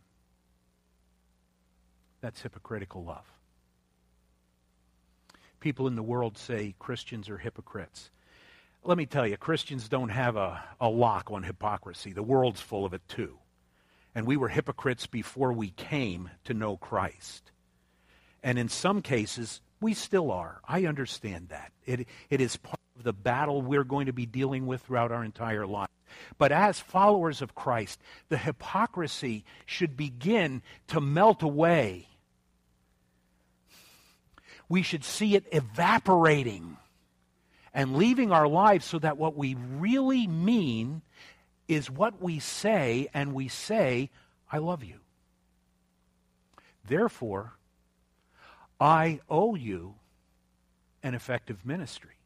That's 2.20 2.42
hypocritical 2.42 3.04
love. 3.04 3.26
People 5.60 5.86
in 5.86 5.94
the 5.94 6.02
world 6.02 6.38
say 6.38 6.74
Christians 6.78 7.28
are 7.28 7.38
hypocrites. 7.38 8.10
Let 8.84 8.98
me 8.98 9.06
tell 9.06 9.26
you, 9.26 9.36
Christians 9.36 9.88
don't 9.88 10.08
have 10.08 10.36
a, 10.36 10.62
a 10.80 10.88
lock 10.88 11.30
on 11.30 11.44
hypocrisy. 11.44 12.12
The 12.12 12.22
world's 12.22 12.60
full 12.60 12.84
of 12.84 12.94
it 12.94 13.02
too. 13.06 13.38
And 14.14 14.26
we 14.26 14.36
were 14.36 14.48
hypocrites 14.48 15.06
before 15.06 15.52
we 15.52 15.70
came 15.70 16.30
to 16.44 16.54
know 16.54 16.76
Christ. 16.76 17.52
And 18.42 18.58
in 18.58 18.68
some 18.68 19.02
cases, 19.02 19.60
we 19.82 19.94
still 19.94 20.30
are. 20.30 20.60
I 20.66 20.86
understand 20.86 21.48
that. 21.50 21.72
It, 21.84 22.06
it 22.30 22.40
is 22.40 22.56
part 22.56 22.78
of 22.96 23.04
the 23.04 23.12
battle 23.12 23.60
we're 23.60 23.84
going 23.84 24.06
to 24.06 24.12
be 24.12 24.26
dealing 24.26 24.66
with 24.66 24.82
throughout 24.82 25.12
our 25.12 25.24
entire 25.24 25.66
life. 25.66 25.88
But 26.38 26.52
as 26.52 26.78
followers 26.78 27.42
of 27.42 27.54
Christ, 27.54 28.00
the 28.28 28.38
hypocrisy 28.38 29.44
should 29.66 29.96
begin 29.96 30.62
to 30.88 31.00
melt 31.00 31.42
away 31.42 32.08
we 34.72 34.80
should 34.80 35.04
see 35.04 35.34
it 35.34 35.44
evaporating 35.52 36.78
and 37.74 37.94
leaving 37.94 38.32
our 38.32 38.48
lives 38.48 38.86
so 38.86 38.98
that 39.00 39.18
what 39.18 39.36
we 39.36 39.54
really 39.54 40.26
mean 40.26 41.02
is 41.68 41.90
what 41.90 42.22
we 42.22 42.38
say, 42.38 43.06
and 43.12 43.34
we 43.34 43.48
say, 43.48 44.08
I 44.50 44.56
love 44.56 44.82
you. 44.82 45.00
Therefore, 46.88 47.52
I 48.82 49.20
owe 49.30 49.54
you 49.54 49.94
an 51.02 51.14
effective 51.14 51.64
ministry. 51.64 52.16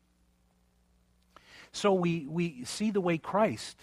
So 1.73 1.93
we, 1.93 2.27
we 2.27 2.65
see 2.65 2.91
the 2.91 3.01
way 3.01 3.19
Christ 3.19 3.77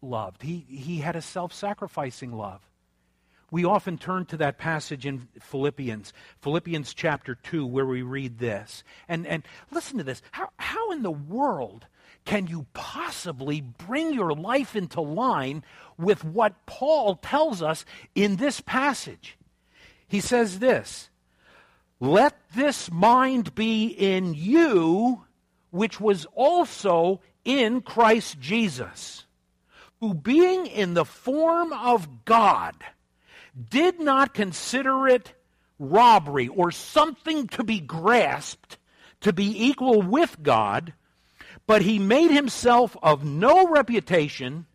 loved. 0.00 0.42
He, 0.42 0.64
he 0.68 0.98
had 0.98 1.16
a 1.16 1.22
self 1.22 1.52
sacrificing 1.52 2.32
love 2.32 2.60
we 3.50 3.64
often 3.64 3.98
turn 3.98 4.26
to 4.26 4.36
that 4.38 4.58
passage 4.58 5.06
in 5.06 5.28
Philippians, 5.40 6.12
Philippians 6.40 6.94
chapter 6.94 7.34
2, 7.34 7.66
where 7.66 7.86
we 7.86 8.02
read 8.02 8.38
this. 8.38 8.84
And, 9.08 9.26
and 9.26 9.42
listen 9.70 9.98
to 9.98 10.04
this. 10.04 10.22
How, 10.30 10.50
how 10.56 10.92
in 10.92 11.02
the 11.02 11.10
world 11.10 11.86
can 12.24 12.46
you 12.46 12.66
possibly 12.74 13.60
bring 13.60 14.12
your 14.12 14.32
life 14.32 14.76
into 14.76 15.00
line 15.00 15.64
with 15.98 16.24
what 16.24 16.66
Paul 16.66 17.16
tells 17.16 17.60
us 17.60 17.84
in 18.14 18.36
this 18.36 18.60
passage? 18.60 19.36
He 20.06 20.20
says 20.20 20.58
this 20.58 21.09
Let 22.00 22.34
this 22.54 22.90
mind 22.90 23.54
be 23.54 23.86
in 23.86 24.34
you, 24.34 25.24
which 25.70 26.00
was 26.00 26.26
also 26.34 27.20
in 27.44 27.82
Christ 27.82 28.40
Jesus, 28.40 29.26
who 30.00 30.14
being 30.14 30.66
in 30.66 30.94
the 30.94 31.04
form 31.04 31.72
of 31.72 32.24
God, 32.24 32.74
did 33.68 34.00
not 34.00 34.34
consider 34.34 35.06
it 35.06 35.34
robbery 35.78 36.48
or 36.48 36.70
something 36.70 37.48
to 37.48 37.64
be 37.64 37.80
grasped 37.80 38.78
to 39.20 39.32
be 39.32 39.66
equal 39.66 40.02
with 40.02 40.42
God, 40.42 40.92
but 41.66 41.82
he 41.82 41.98
made 41.98 42.30
himself 42.30 42.96
of 43.02 43.24
no 43.24 43.68
reputation, 43.68 44.66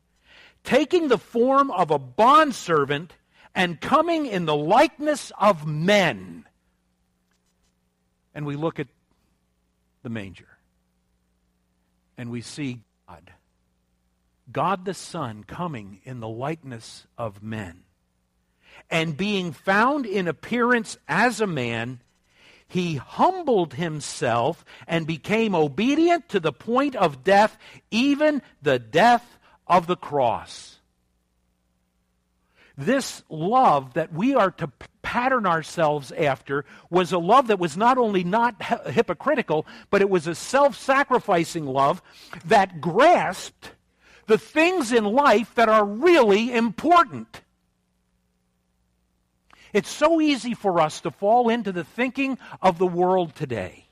taking 0.64 1.08
the 1.08 1.18
form 1.18 1.72
of 1.72 1.92
a 1.92 2.00
bondservant 2.00 3.14
and 3.54 3.82
coming 3.82 4.26
in 4.26 4.46
the 4.46 4.56
likeness 4.56 5.32
of 5.40 5.66
men. 5.66 6.46
And 8.36 8.46
we 8.46 8.56
look 8.56 8.80
at 8.80 8.88
the 10.04 10.10
manger 10.10 10.60
and 12.18 12.30
we 12.30 12.42
see 12.42 12.82
God. 13.08 13.32
God 14.52 14.86
the 14.86 14.94
Son 14.94 15.44
coming 15.44 16.02
in 16.04 16.20
the 16.20 16.28
likeness 16.28 17.08
of 17.18 17.42
men. 17.42 17.84
And 18.90 19.18
being 19.18 19.54
found 19.54 20.06
in 20.06 20.28
appearance 20.28 20.98
as 21.08 21.42
a 21.42 21.48
man, 21.48 22.02
he 22.68 22.96
humbled 22.96 23.76
himself 23.76 24.66
and 24.88 25.08
became 25.08 25.56
obedient 25.56 26.30
to 26.30 26.40
the 26.40 26.52
point 26.52 26.96
of 26.96 27.24
death, 27.24 27.58
even 27.90 28.42
the 28.62 28.80
death 28.80 29.38
of 29.66 29.88
the 29.88 29.96
cross. 29.96 30.80
This 32.78 33.24
love 33.30 33.94
that 33.94 34.12
we 34.14 34.36
are 34.36 34.52
to 34.52 34.68
pattern 35.06 35.46
ourselves 35.46 36.12
after 36.12 36.66
was 36.90 37.12
a 37.14 37.20
love 37.20 37.48
that 37.48 37.60
was 37.60 37.78
not 37.78 38.00
only 38.00 38.24
not 38.24 38.62
hypocritical, 38.88 39.66
but 39.92 40.02
it 40.02 40.10
was 40.10 40.26
a 40.26 40.34
self 40.34 40.76
sacrificing 40.76 41.68
love 41.68 42.02
that 42.46 42.82
grasped 42.82 43.70
the 44.26 44.40
things 44.40 44.92
in 44.92 45.04
life 45.06 45.54
that 45.54 45.70
are 45.70 45.86
really 45.86 46.52
important. 46.52 47.42
It's 49.74 49.90
so 49.90 50.20
easy 50.20 50.56
for 50.56 50.82
us 50.82 51.02
to 51.02 51.12
fall 51.12 51.50
into 51.50 51.72
the 51.72 51.84
thinking 51.84 52.40
of 52.60 52.80
the 52.80 52.88
world 52.88 53.36
today. 53.36 53.86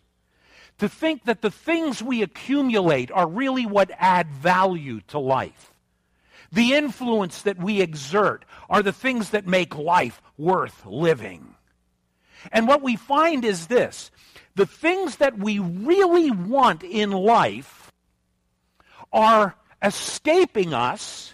To 0.79 0.89
think 0.89 1.25
that 1.25 1.41
the 1.41 1.51
things 1.51 2.01
we 2.01 2.23
accumulate 2.23 3.11
are 3.11 3.27
really 3.27 3.67
what 3.67 3.91
add 3.99 4.31
value 4.31 5.01
to 5.09 5.19
life. 5.19 5.72
The 6.53 6.75
influence 6.75 7.41
that 7.41 7.57
we 7.57 7.81
exert 7.81 8.45
are 8.69 8.83
the 8.83 8.93
things 8.93 9.31
that 9.31 9.47
make 9.47 9.75
life 9.75 10.21
worth 10.37 10.85
living. 10.85 11.55
And 12.51 12.67
what 12.67 12.83
we 12.83 12.95
find 12.95 13.43
is 13.43 13.67
this 13.67 14.11
the 14.53 14.67
things 14.67 15.15
that 15.15 15.37
we 15.39 15.57
really 15.57 16.29
want 16.29 16.83
in 16.83 17.09
life 17.09 17.91
are 19.11 19.55
escaping 19.81 20.75
us 20.75 21.33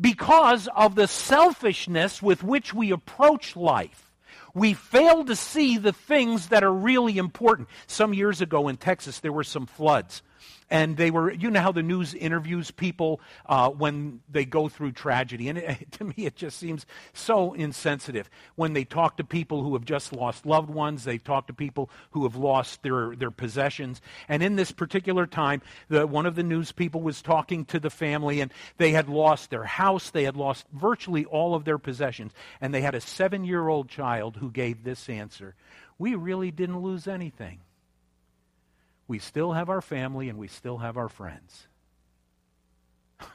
because 0.00 0.68
of 0.74 0.94
the 0.94 1.06
selfishness 1.06 2.22
with 2.22 2.42
which 2.42 2.72
we 2.72 2.92
approach 2.92 3.56
life. 3.56 4.10
We 4.54 4.72
fail 4.72 5.22
to 5.26 5.36
see 5.36 5.76
the 5.76 5.92
things 5.92 6.48
that 6.48 6.64
are 6.64 6.72
really 6.72 7.18
important. 7.18 7.68
Some 7.86 8.14
years 8.14 8.40
ago 8.40 8.68
in 8.68 8.78
Texas, 8.78 9.20
there 9.20 9.32
were 9.32 9.44
some 9.44 9.66
floods 9.66 10.22
and 10.70 10.96
they 10.96 11.10
were 11.10 11.32
you 11.32 11.50
know 11.50 11.60
how 11.60 11.72
the 11.72 11.82
news 11.82 12.14
interviews 12.14 12.70
people 12.70 13.20
uh, 13.46 13.68
when 13.68 14.20
they 14.30 14.44
go 14.44 14.68
through 14.68 14.92
tragedy. 14.92 15.48
And 15.48 15.58
it, 15.58 15.92
to 15.98 16.04
me 16.04 16.14
it 16.18 16.36
just 16.36 16.58
seems 16.58 16.86
so 17.12 17.52
insensitive. 17.54 18.30
When 18.54 18.72
they 18.72 18.84
talk 18.84 19.16
to 19.16 19.24
people 19.24 19.62
who 19.62 19.72
have 19.74 19.84
just 19.84 20.12
lost 20.12 20.46
loved 20.46 20.70
ones 20.70 21.04
they 21.04 21.18
talk 21.18 21.48
to 21.48 21.52
people 21.52 21.90
who 22.12 22.22
have 22.22 22.36
lost 22.36 22.82
their, 22.82 23.14
their 23.16 23.30
possessions. 23.30 24.00
And 24.28 24.42
in 24.42 24.56
this 24.56 24.72
particular 24.72 25.26
time 25.26 25.62
the, 25.88 26.06
one 26.06 26.26
of 26.26 26.36
the 26.36 26.42
news 26.42 26.72
people 26.72 27.00
was 27.00 27.22
talking 27.22 27.64
to 27.66 27.80
the 27.80 27.90
family 27.90 28.40
and 28.40 28.52
they 28.76 28.92
had 28.92 29.08
lost 29.08 29.50
their 29.50 29.64
house 29.64 30.10
they 30.10 30.24
had 30.24 30.36
lost 30.36 30.66
virtually 30.72 31.24
all 31.24 31.54
of 31.54 31.64
their 31.64 31.78
possessions 31.78 32.32
and 32.60 32.72
they 32.72 32.80
had 32.80 32.94
a 32.94 33.00
seven 33.00 33.44
year 33.44 33.68
old 33.68 33.88
child 33.88 34.36
who 34.36 34.50
gave 34.50 34.84
this 34.84 35.08
answer. 35.08 35.54
We 35.98 36.14
really 36.14 36.50
didn't 36.50 36.80
lose 36.80 37.06
anything 37.06 37.60
we 39.10 39.18
still 39.18 39.52
have 39.54 39.68
our 39.68 39.80
family 39.80 40.28
and 40.28 40.38
we 40.38 40.46
still 40.46 40.78
have 40.78 40.96
our 40.96 41.08
friends. 41.08 41.66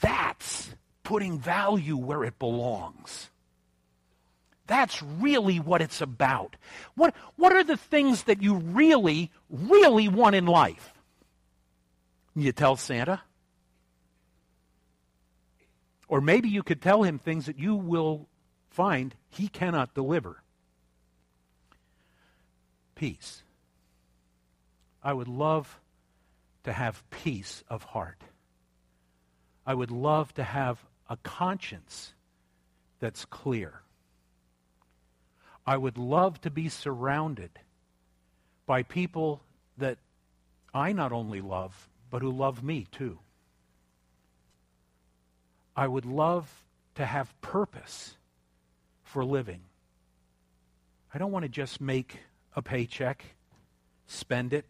That's 0.00 0.74
putting 1.04 1.38
value 1.38 1.96
where 1.96 2.24
it 2.24 2.40
belongs. 2.40 3.30
That's 4.66 5.00
really 5.00 5.60
what 5.60 5.80
it's 5.80 6.00
about. 6.00 6.56
What, 6.96 7.14
what 7.36 7.52
are 7.52 7.62
the 7.62 7.76
things 7.76 8.24
that 8.24 8.42
you 8.42 8.56
really, 8.56 9.30
really 9.48 10.08
want 10.08 10.34
in 10.34 10.46
life? 10.46 10.92
You 12.34 12.50
tell 12.50 12.74
Santa? 12.74 13.22
Or 16.08 16.20
maybe 16.20 16.48
you 16.48 16.64
could 16.64 16.82
tell 16.82 17.04
him 17.04 17.20
things 17.20 17.46
that 17.46 17.60
you 17.60 17.76
will 17.76 18.26
find 18.70 19.14
he 19.28 19.46
cannot 19.46 19.94
deliver 19.94 20.42
peace. 22.96 23.44
I 25.02 25.12
would 25.12 25.28
love 25.28 25.80
to 26.64 26.72
have 26.72 27.08
peace 27.10 27.62
of 27.70 27.84
heart. 27.84 28.20
I 29.64 29.74
would 29.74 29.92
love 29.92 30.34
to 30.34 30.42
have 30.42 30.84
a 31.08 31.16
conscience 31.18 32.12
that's 32.98 33.24
clear. 33.24 33.82
I 35.64 35.76
would 35.76 35.98
love 35.98 36.40
to 36.40 36.50
be 36.50 36.68
surrounded 36.68 37.50
by 38.66 38.82
people 38.82 39.40
that 39.78 39.98
I 40.74 40.92
not 40.92 41.12
only 41.12 41.40
love, 41.40 41.88
but 42.10 42.22
who 42.22 42.30
love 42.30 42.62
me 42.62 42.86
too. 42.90 43.18
I 45.76 45.86
would 45.86 46.06
love 46.06 46.64
to 46.94 47.04
have 47.04 47.40
purpose 47.40 48.16
for 49.04 49.24
living. 49.24 49.60
I 51.12 51.18
don't 51.18 51.32
want 51.32 51.44
to 51.44 51.48
just 51.48 51.80
make 51.80 52.18
a 52.56 52.62
paycheck, 52.62 53.24
spend 54.06 54.52
it, 54.52 54.64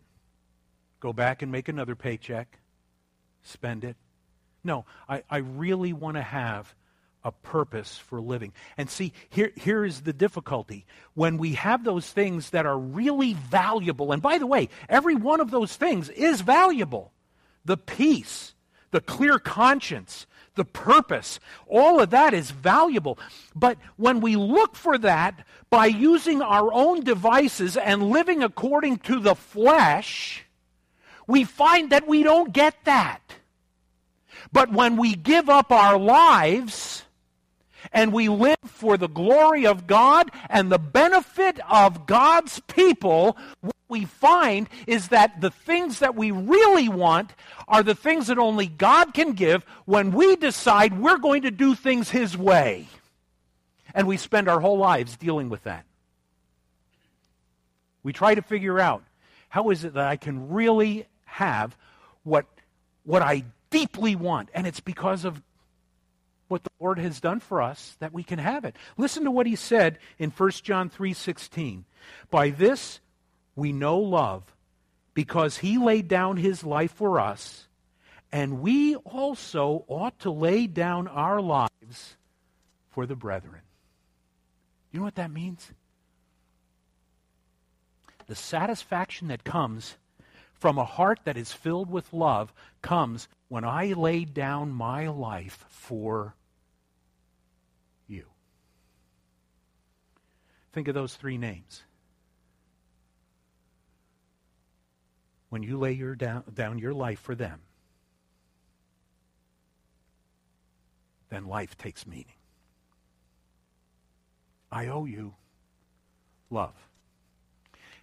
go 1.01 1.13
back 1.13 1.41
and 1.41 1.51
make 1.51 1.69
another 1.69 1.95
paycheck, 1.95 2.59
spend 3.43 3.85
it. 3.85 3.97
No, 4.65 4.85
I, 5.09 5.23
I 5.31 5.39
really 5.39 5.93
want 5.93 6.17
to 6.17 6.23
have 6.23 6.75
a 7.23 7.33
purpose 7.33 7.97
for 7.99 8.21
living. 8.21 8.53
And 8.77 8.91
see, 8.91 9.13
here, 9.31 9.53
here 9.57 9.85
is 9.85 10.03
the 10.03 10.13
difficulty. 10.13 10.87
When 11.15 11.39
we 11.39 11.55
have 11.55 11.85
those 11.85 12.09
things 12.09 12.51
that 12.51 12.67
are 12.67 12.79
really 12.79 13.35
valuable, 13.35 14.13
and 14.13 14.21
by 14.21 14.39
the 14.39 14.47
way, 14.47 14.69
every 14.89 15.15
one 15.15 15.41
of 15.41 15.51
those 15.51 15.75
things 15.77 16.09
is 16.11 16.41
valuable 16.41 17.13
the 17.65 17.77
peace, 17.77 18.55
the 18.93 19.01
clear 19.01 19.41
conscience, 19.41 20.27
the 20.57 20.65
purpose. 20.65 21.39
All 21.67 22.01
of 22.01 22.11
that 22.11 22.35
is 22.35 22.51
valuable. 22.51 23.19
But 23.55 23.79
when 23.97 24.21
we 24.21 24.37
look 24.37 24.75
for 24.75 24.99
that 24.99 25.47
by 25.71 25.87
using 25.87 26.43
our 26.43 26.73
own 26.73 27.05
devices 27.05 27.77
and 27.77 28.11
living 28.11 28.43
according 28.43 28.99
to 28.99 29.21
the 29.21 29.35
flesh, 29.35 30.45
we 31.27 31.45
find 31.45 31.91
that 31.91 32.07
we 32.07 32.23
don't 32.23 32.53
get 32.53 32.75
that. 32.85 33.21
But 34.53 34.71
when 34.73 34.97
we 34.97 35.15
give 35.15 35.49
up 35.49 35.73
our 35.73 35.99
lives 35.99 37.05
and 37.93 38.13
we 38.13 38.29
live 38.29 38.57
for 38.65 38.97
the 38.97 39.09
glory 39.09 39.67
of 39.67 39.87
God 39.87 40.31
and 40.49 40.71
the 40.71 40.79
benefit 40.79 41.59
of 41.71 42.07
God's 42.07 42.61
people, 42.69 43.37
what 43.61 43.77
we 43.89 44.05
find 44.05 44.69
is 44.87 45.09
that 45.09 45.41
the 45.41 45.51
things 45.51 46.01
that 46.01 46.15
we 46.15 46.31
really 46.31 46.89
want 46.89 47.33
are 47.69 47.83
the 47.83 47.95
things 47.95 48.29
that 48.29 48.39
only 48.39 48.67
God 48.67 49.15
can 49.15 49.33
give 49.33 49.65
when 49.85 50.13
we 50.13 50.37
decide 50.37 50.99
we're 50.99 51.19
going 51.19 51.43
to 51.43 51.51
do 51.51 51.75
things 51.75 52.11
His 52.11 52.37
way. 52.37 52.89
And 53.95 54.07
we 54.07 54.17
spend 54.17 54.49
our 54.49 54.61
whole 54.61 54.79
lives 54.79 55.17
dealing 55.17 55.49
with 55.49 55.65
that. 55.65 55.85
We 58.03 58.13
try 58.13 58.35
to 58.35 58.43
figure 58.43 58.79
out 58.79 59.03
how 59.49 59.71
is 59.71 59.85
it 59.85 59.95
that 59.95 60.07
I 60.07 60.17
can 60.17 60.51
really 60.51 61.07
have 61.25 61.77
what, 62.25 62.47
what 63.05 63.23
I 63.23 63.45
deeply 63.71 64.15
want. 64.15 64.49
And 64.55 64.67
it's 64.67 64.81
because 64.81 65.25
of 65.25 65.41
what 66.49 66.65
the 66.65 66.71
Lord 66.81 66.99
has 66.99 67.21
done 67.21 67.41
for 67.41 67.61
us 67.61 67.97
that 67.99 68.13
we 68.13 68.23
can 68.23 68.39
have 68.39 68.65
it. 68.65 68.77
Listen 68.97 69.25
to 69.25 69.31
what 69.31 69.47
he 69.47 69.57
said 69.57 69.99
in 70.19 70.31
1 70.31 70.65
John 70.65 70.89
3:16. 70.89 71.85
By 72.31 72.51
this 72.51 73.01
we 73.55 73.73
know 73.73 73.99
love 73.99 74.55
because 75.15 75.59
he 75.59 75.79
laid 75.79 76.09
down 76.09 76.37
his 76.37 76.63
life 76.63 76.93
for 76.93 77.19
us, 77.19 77.69
and 78.31 78.61
we 78.61 78.97
also 78.97 79.85
ought 79.89 80.19
to 80.21 80.31
lay 80.31 80.67
down 80.67 81.09
our 81.09 81.41
lives 81.41 82.17
for 82.91 83.07
the 83.07 83.17
brethren. 83.17 83.63
You 84.93 85.01
know 85.01 85.05
what 85.05 85.17
that 85.17 85.31
means? 85.31 85.73
The 88.27 88.35
satisfaction 88.35 89.29
that 89.29 89.45
comes 89.45 89.97
from 90.55 90.79
a 90.79 90.85
heart 90.85 91.21
that 91.25 91.37
is 91.37 91.53
filled 91.53 91.91
with 91.91 92.13
love 92.13 92.53
comes 92.83 93.29
when 93.49 93.65
I 93.65 93.93
laid 93.93 94.35
down 94.35 94.73
my 94.73 95.09
life 95.09 95.65
for 95.69 96.35
you. 98.07 98.25
Think 100.73 100.89
of 100.89 100.95
those 100.95 101.15
three 101.15 101.39
names 101.39 101.83
when 105.49 105.63
you 105.63 105.79
lay 105.79 105.93
your 105.93 106.15
down, 106.15 106.45
down 106.53 106.79
your 106.79 106.93
life 106.93 107.21
for 107.21 107.35
them, 107.35 107.61
then 111.31 111.47
life 111.47 111.77
takes 111.79 112.07
meaning. 112.07 112.27
I 114.71 114.89
owe 114.89 115.05
you 115.05 115.35
love. 116.51 116.75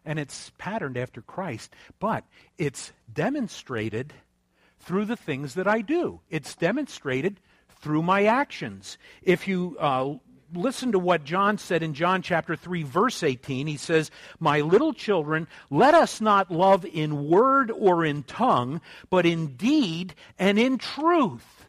And 0.05 0.19
it's 0.19 0.51
patterned 0.57 0.97
after 0.97 1.21
Christ, 1.21 1.73
but 1.99 2.25
it's 2.57 2.91
demonstrated 3.11 4.13
through 4.83 5.05
the 5.05 5.15
things 5.15 5.55
that 5.55 5.67
I 5.67 5.81
do. 5.81 6.19
It's 6.29 6.55
demonstrated 6.55 7.39
through 7.81 8.03
my 8.03 8.25
actions. 8.25 8.97
If 9.23 9.47
you 9.47 9.77
uh, 9.79 10.15
listen 10.53 10.91
to 10.91 10.99
what 10.99 11.23
John 11.23 11.57
said 11.57 11.83
in 11.83 11.93
John 11.93 12.21
chapter 12.21 12.55
3, 12.55 12.83
verse 12.83 13.23
18, 13.23 13.67
he 13.67 13.77
says, 13.77 14.11
My 14.39 14.61
little 14.61 14.93
children, 14.93 15.47
let 15.69 15.93
us 15.93 16.21
not 16.21 16.51
love 16.51 16.85
in 16.85 17.27
word 17.27 17.71
or 17.71 18.05
in 18.05 18.23
tongue, 18.23 18.81
but 19.09 19.25
in 19.25 19.55
deed 19.55 20.15
and 20.37 20.59
in 20.59 20.77
truth. 20.77 21.65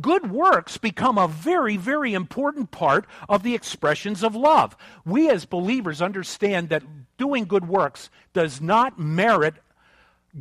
Good 0.00 0.30
works 0.30 0.78
become 0.78 1.18
a 1.18 1.28
very, 1.28 1.76
very 1.76 2.14
important 2.14 2.70
part 2.70 3.06
of 3.28 3.42
the 3.42 3.54
expressions 3.54 4.22
of 4.22 4.36
love. 4.36 4.76
We 5.04 5.28
as 5.28 5.44
believers 5.46 6.00
understand 6.00 6.68
that 6.68 6.84
doing 7.18 7.44
good 7.44 7.66
works 7.66 8.08
does 8.32 8.60
not 8.60 8.98
merit 8.98 9.54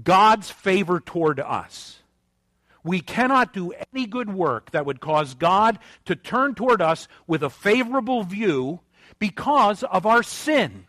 God's 0.04 0.49
favor 0.49 0.99
toward 0.99 1.39
us. 1.39 1.99
We 2.84 3.02
cannot 3.02 3.54
do 3.54 3.73
any 3.93 4.06
good 4.06 4.34
work 4.34 4.71
that 4.71 4.86
would 4.86 5.02
cause 5.02 5.34
God 5.34 5.80
to 6.06 6.15
turn 6.15 6.56
toward 6.56 6.82
us 6.82 7.08
with 7.28 7.43
a 7.43 7.49
favorable 7.49 8.23
view 8.23 8.80
because 9.19 9.84
of 9.84 10.06
our 10.06 10.23
sin. 10.23 10.86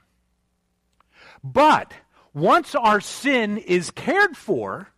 But 1.42 1.92
once 2.32 2.74
our 2.74 3.00
sin 3.00 3.58
is 3.58 3.90
cared 3.90 4.36
for, 4.36 4.88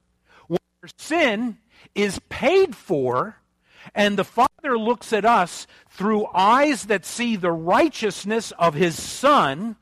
when 0.48 0.58
our 0.82 0.90
sin 0.98 1.58
is 1.94 2.20
paid 2.28 2.76
for, 2.76 3.36
and 3.94 4.18
the 4.18 4.24
Father 4.24 4.78
looks 4.78 5.12
at 5.12 5.24
us 5.24 5.66
through 5.90 6.26
eyes 6.32 6.84
that 6.84 7.04
see 7.04 7.36
the 7.36 7.52
righteousness 7.52 8.52
of 8.58 8.74
His 8.74 9.00
Son, 9.00 9.76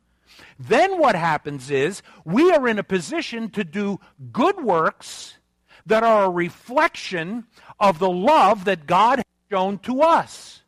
then 0.60 0.98
what 0.98 1.14
happens 1.14 1.70
is 1.70 2.02
we 2.26 2.52
are 2.52 2.68
in 2.68 2.78
a 2.78 2.84
position 2.84 3.48
to 3.50 3.64
do 3.64 3.98
good 4.30 4.62
works 4.62 5.38
that 5.86 6.02
are 6.02 6.24
a 6.24 6.30
reflection 6.30 7.46
of 7.78 7.98
the 7.98 8.10
love 8.10 8.66
that 8.66 8.86
God 8.86 9.20
has 9.20 9.24
shown 9.50 9.78
to 9.78 10.02
us. 10.02 10.60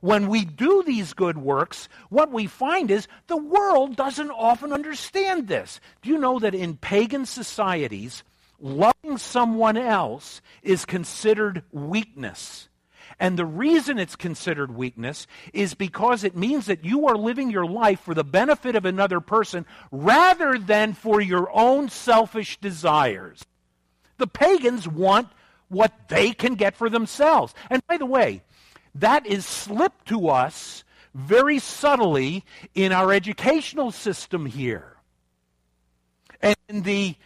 When 0.00 0.28
we 0.28 0.44
do 0.44 0.84
these 0.84 1.14
good 1.14 1.36
works, 1.36 1.88
what 2.10 2.30
we 2.30 2.46
find 2.46 2.92
is 2.92 3.08
the 3.26 3.36
world 3.36 3.96
doesn't 3.96 4.30
often 4.30 4.72
understand 4.72 5.48
this. 5.48 5.80
Do 6.02 6.10
you 6.10 6.18
know 6.18 6.38
that 6.38 6.54
in 6.54 6.76
pagan 6.76 7.26
societies, 7.26 8.22
loving 8.60 9.18
someone 9.18 9.76
else 9.76 10.40
is 10.62 10.84
considered 10.84 11.64
weakness? 11.72 12.68
And 13.18 13.38
the 13.38 13.46
reason 13.46 13.98
it's 13.98 14.16
considered 14.16 14.74
weakness 14.74 15.26
is 15.52 15.74
because 15.74 16.24
it 16.24 16.36
means 16.36 16.66
that 16.66 16.84
you 16.84 17.06
are 17.06 17.16
living 17.16 17.50
your 17.50 17.66
life 17.66 18.00
for 18.00 18.14
the 18.14 18.24
benefit 18.24 18.76
of 18.76 18.84
another 18.84 19.20
person 19.20 19.66
rather 19.90 20.58
than 20.58 20.92
for 20.92 21.20
your 21.20 21.50
own 21.52 21.88
selfish 21.88 22.58
desires. 22.58 23.44
The 24.18 24.26
pagans 24.26 24.86
want 24.86 25.28
what 25.68 25.92
they 26.08 26.32
can 26.32 26.54
get 26.54 26.76
for 26.76 26.90
themselves. 26.90 27.54
And 27.70 27.86
by 27.86 27.96
the 27.96 28.06
way, 28.06 28.42
that 28.94 29.26
is 29.26 29.46
slipped 29.46 30.08
to 30.08 30.28
us 30.28 30.84
very 31.14 31.58
subtly 31.58 32.44
in 32.74 32.92
our 32.92 33.12
educational 33.12 33.90
system 33.90 34.46
here. 34.46 34.96
And 36.40 36.84
the, 36.84 37.16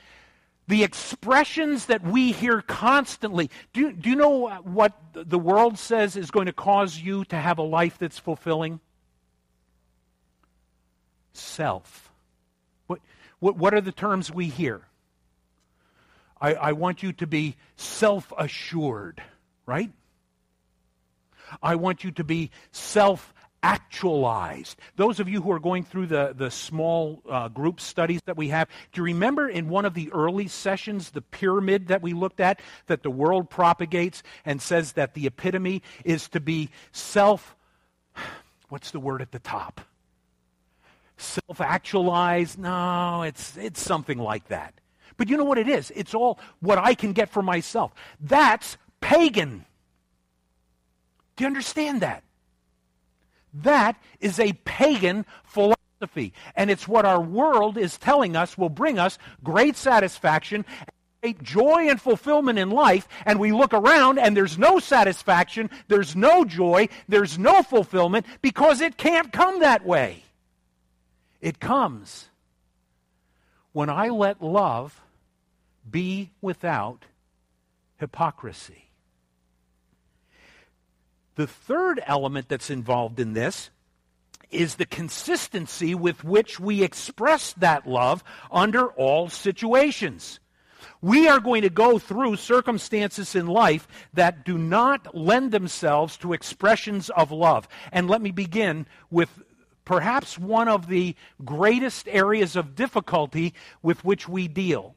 the 0.69 0.83
expressions 0.83 1.87
that 1.87 2.03
we 2.03 2.33
hear 2.33 2.61
constantly. 2.61 3.51
Do 3.73 3.81
you, 3.81 3.93
do 3.93 4.11
you 4.11 4.17
know 4.17 4.49
what 4.63 4.93
the 5.13 5.39
world 5.39 5.79
says 5.79 6.17
is 6.17 6.31
going 6.31 6.47
to 6.47 6.53
cause 6.53 6.99
you 6.99 7.25
to 7.27 7.37
have 7.37 7.59
a 7.59 7.63
life 7.63 7.99
that's 7.99 8.19
fulfilling? 8.19 8.81
Self. 11.33 12.11
What, 12.87 13.01
what, 13.39 13.57
what 13.57 13.75
are 13.75 13.81
the 13.81 13.93
terms 13.93 14.33
we 14.33 14.47
hear? 14.47 14.83
I, 16.41 16.55
I 16.55 16.73
want 16.73 17.03
you 17.03 17.13
to 17.15 17.27
be 17.27 17.57
self 17.77 18.33
assured, 18.37 19.23
right? 19.65 19.91
I 21.63 21.77
want 21.77 22.05
you 22.05 22.11
to 22.13 22.25
be 22.25 22.51
self 22.73 23.33
actualized. 23.67 24.79
Those 24.95 25.19
of 25.19 25.29
you 25.29 25.43
who 25.43 25.51
are 25.51 25.59
going 25.59 25.83
through 25.83 26.07
the, 26.07 26.33
the 26.37 26.53
small 26.53 27.21
uh, 27.29 27.49
group 27.49 27.81
studies 27.81 28.21
that 28.27 28.37
we 28.37 28.49
have, 28.51 28.69
do 28.93 29.01
you 29.01 29.05
remember 29.05 29.49
in 29.49 29.69
one 29.69 29.85
of 29.85 29.95
the 29.95 30.09
early 30.13 30.47
sessions, 30.47 31.11
the 31.11 31.21
pyramid 31.21 31.89
that 31.89 32.01
we 32.01 32.13
looked 32.13 32.39
at, 32.39 32.61
that 32.87 33.03
the 33.03 33.11
world 33.11 33.51
propagates 33.51 34.23
and 34.45 34.63
says 34.63 34.93
that 34.93 35.15
the 35.15 35.27
epitome 35.27 35.83
is 36.05 36.29
to 36.29 36.39
be 36.39 36.71
self, 36.93 37.57
what's 38.69 38.93
the 38.93 39.01
word 39.01 39.21
at 39.21 39.33
the 39.33 39.41
top? 39.41 39.81
Self 41.17 41.61
actualized? 41.61 42.61
No, 42.61 43.23
it's, 43.23 43.57
it's 43.57 43.83
something 43.83 44.19
like 44.19 44.47
that. 44.47 44.75
But 45.17 45.29
you 45.29 45.37
know 45.37 45.45
what 45.45 45.59
it 45.59 45.69
is? 45.69 45.91
It's 45.97 46.15
all 46.15 46.39
what 46.61 46.79
I 46.79 46.95
can 46.95 47.13
get 47.13 47.31
for 47.31 47.43
myself. 47.43 47.93
That's 48.21 48.77
pagan. 49.01 49.65
Do 51.35 51.43
you 51.43 51.49
understand 51.49 52.03
that? 52.03 52.23
That 53.63 53.97
is 54.21 54.39
a 54.39 54.53
pagan 54.65 55.25
philosophy. 55.45 56.33
And 56.55 56.71
it's 56.71 56.87
what 56.87 57.05
our 57.05 57.21
world 57.21 57.79
is 57.79 57.97
telling 57.97 58.37
us 58.37 58.59
will 58.59 58.69
bring 58.69 58.99
us 58.99 59.19
great 59.43 59.77
satisfaction, 59.77 60.65
great 61.23 61.43
joy 61.43 61.89
and 61.89 62.01
fulfillment 62.01 62.59
in 62.59 62.71
life. 62.71 63.09
And 63.25 63.41
we 63.41 63.53
look 63.53 63.73
around 63.73 64.19
and 64.19 64.37
there's 64.37 64.59
no 64.59 64.79
satisfaction, 64.79 65.71
there's 65.89 66.15
no 66.15 66.45
joy, 66.45 66.89
there's 67.09 67.39
no 67.39 67.63
fulfillment 67.63 68.27
because 68.43 68.81
it 68.81 68.97
can't 68.97 69.33
come 69.33 69.61
that 69.61 69.87
way. 69.87 70.23
It 71.41 71.61
comes 71.61 72.29
when 73.73 73.91
I 73.91 74.09
let 74.09 74.43
love 74.43 75.01
be 75.89 76.31
without 76.41 77.05
hypocrisy. 77.99 78.86
The 81.37 81.47
third 81.47 82.03
element 82.07 82.49
that's 82.49 82.71
involved 82.71 83.21
in 83.21 83.35
this 83.35 83.71
is 84.51 84.77
the 84.77 84.87
consistency 84.87 85.95
with 85.95 86.25
which 86.25 86.59
we 86.59 86.83
express 86.83 87.53
that 87.55 87.87
love 87.87 88.25
under 88.51 88.87
all 88.89 89.29
situations. 89.29 90.41
We 91.03 91.29
are 91.29 91.41
going 91.41 91.63
to 91.63 91.71
go 91.71 91.99
through 91.99 92.37
circumstances 92.37 93.35
in 93.35 93.47
life 93.47 93.87
that 94.15 94.45
do 94.45 94.57
not 94.57 95.15
lend 95.15 95.53
themselves 95.53 96.17
to 96.19 96.33
expressions 96.33 97.11
of 97.11 97.31
love. 97.31 97.69
And 97.93 98.09
let 98.09 98.23
me 98.23 98.31
begin 98.31 98.87
with 99.11 99.43
perhaps 99.85 100.39
one 100.39 100.69
of 100.69 100.89
the 100.89 101.15
greatest 101.45 102.09
areas 102.09 102.57
of 102.57 102.75
difficulty 102.75 103.53
with 103.83 104.05
which 104.05 104.27
we 104.29 104.49
deal. 104.49 104.95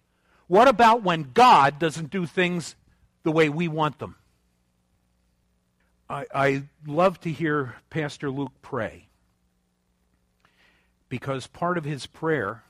What 0.47 0.69
about 0.69 1.03
when 1.03 1.31
God 1.33 1.79
doesn't 1.79 2.11
do 2.11 2.25
things 2.25 2.75
the 3.23 3.31
way 3.31 3.49
we 3.49 3.67
want 3.67 3.99
them? 3.99 4.15
I, 6.09 6.25
I 6.33 6.63
love 6.87 7.19
to 7.21 7.31
hear 7.31 7.75
Pastor 7.89 8.31
Luke 8.31 8.53
pray 8.61 9.07
because 11.07 11.45
part 11.47 11.77
of 11.77 11.83
his 11.83 12.07
prayer 12.07 12.63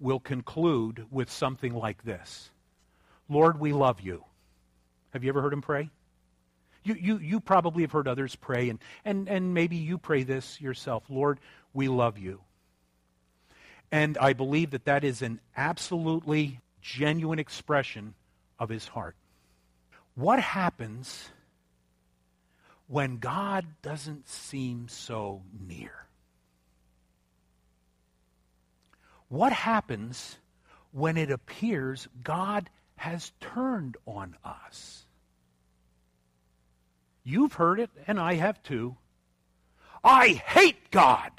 will 0.00 0.20
conclude 0.20 1.06
with 1.10 1.30
something 1.30 1.74
like 1.74 2.02
this 2.04 2.50
Lord, 3.28 3.60
we 3.60 3.72
love 3.72 4.00
you. 4.00 4.24
Have 5.12 5.24
you 5.24 5.30
ever 5.30 5.42
heard 5.42 5.52
him 5.52 5.62
pray? 5.62 5.90
You, 6.84 6.94
you, 6.94 7.18
you 7.18 7.40
probably 7.40 7.82
have 7.82 7.92
heard 7.92 8.08
others 8.08 8.34
pray, 8.34 8.68
and, 8.68 8.80
and, 9.04 9.28
and 9.28 9.54
maybe 9.54 9.76
you 9.76 9.98
pray 9.98 10.22
this 10.22 10.60
yourself 10.60 11.04
Lord, 11.08 11.40
we 11.74 11.88
love 11.88 12.18
you. 12.18 12.40
And 13.90 14.16
I 14.16 14.32
believe 14.32 14.70
that 14.70 14.86
that 14.86 15.04
is 15.04 15.20
an 15.20 15.40
absolutely 15.56 16.60
genuine 16.80 17.38
expression 17.38 18.14
of 18.58 18.70
his 18.70 18.88
heart. 18.88 19.14
What 20.14 20.40
happens 20.40 21.28
when 22.92 23.16
God 23.16 23.64
doesn't 23.80 24.28
seem 24.28 24.86
so 24.86 25.40
near? 25.66 26.04
What 29.30 29.50
happens 29.50 30.36
when 30.90 31.16
it 31.16 31.30
appears 31.30 32.06
God 32.22 32.68
has 32.96 33.32
turned 33.40 33.96
on 34.06 34.36
us? 34.44 35.06
You've 37.24 37.54
heard 37.54 37.80
it, 37.80 37.88
and 38.06 38.20
I 38.20 38.34
have 38.34 38.62
too. 38.62 38.94
I 40.04 40.28
hate 40.28 40.90
God. 40.90 41.30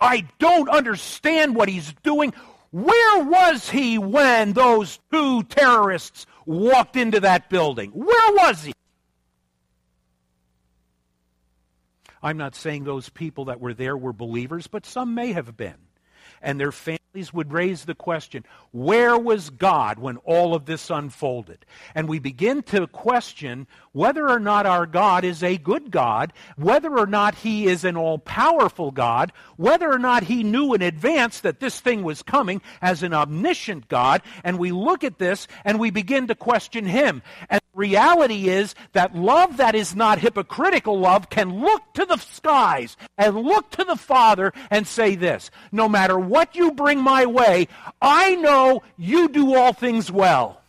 I 0.00 0.28
don't 0.38 0.68
understand 0.68 1.56
what 1.56 1.68
he's 1.68 1.92
doing. 2.04 2.32
Where 2.70 3.24
was 3.24 3.68
he 3.68 3.98
when 3.98 4.52
those 4.52 5.00
two 5.10 5.42
terrorists 5.42 6.24
walked 6.46 6.94
into 6.94 7.18
that 7.18 7.50
building? 7.50 7.90
Where 7.90 8.32
was 8.34 8.62
he? 8.62 8.74
I'm 12.24 12.38
not 12.38 12.56
saying 12.56 12.84
those 12.84 13.08
people 13.10 13.44
that 13.44 13.60
were 13.60 13.74
there 13.74 13.96
were 13.96 14.12
believers, 14.14 14.66
but 14.66 14.86
some 14.86 15.14
may 15.14 15.32
have 15.32 15.56
been. 15.56 15.76
and 16.42 16.60
their 16.60 16.72
families 16.72 17.32
would 17.32 17.52
raise 17.52 17.84
the 17.84 17.94
question 17.94 18.44
where 18.72 19.16
was 19.16 19.50
God 19.50 19.98
when 19.98 20.18
all 20.18 20.54
of 20.54 20.66
this 20.66 20.90
unfolded? 20.90 21.64
And 21.94 22.08
we 22.08 22.18
begin 22.18 22.62
to 22.64 22.86
question 22.86 23.66
whether 23.94 24.28
or 24.28 24.40
not 24.40 24.66
our 24.66 24.84
God 24.84 25.24
is 25.24 25.42
a 25.42 25.56
good 25.56 25.90
God, 25.90 26.32
whether 26.56 26.98
or 26.98 27.06
not 27.06 27.36
He 27.36 27.66
is 27.66 27.84
an 27.84 27.96
all 27.96 28.18
powerful 28.18 28.90
God, 28.90 29.32
whether 29.56 29.90
or 29.90 29.98
not 29.98 30.24
He 30.24 30.42
knew 30.42 30.74
in 30.74 30.82
advance 30.82 31.40
that 31.40 31.60
this 31.60 31.80
thing 31.80 32.02
was 32.02 32.22
coming 32.22 32.60
as 32.82 33.02
an 33.02 33.14
omniscient 33.14 33.88
God. 33.88 34.20
And 34.42 34.58
we 34.58 34.72
look 34.72 35.04
at 35.04 35.18
this 35.18 35.46
and 35.64 35.78
we 35.78 35.90
begin 35.90 36.26
to 36.26 36.34
question 36.34 36.84
Him. 36.84 37.22
And 37.48 37.60
reality 37.72 38.48
is 38.48 38.74
that 38.92 39.14
love 39.14 39.58
that 39.58 39.74
is 39.76 39.94
not 39.94 40.18
hypocritical 40.18 40.98
love 40.98 41.30
can 41.30 41.60
look 41.60 41.82
to 41.94 42.04
the 42.04 42.16
skies 42.16 42.96
and 43.16 43.36
look 43.36 43.70
to 43.70 43.84
the 43.84 43.96
Father 43.96 44.52
and 44.70 44.86
say 44.86 45.14
this 45.14 45.52
No 45.70 45.88
matter 45.88 46.18
what 46.18 46.56
you 46.56 46.72
bring 46.72 47.00
my 47.00 47.26
way, 47.26 47.68
I 48.02 48.34
know 48.34 48.82
you 48.96 49.28
do 49.28 49.54
all 49.54 49.72
things 49.72 50.10
well. 50.10 50.63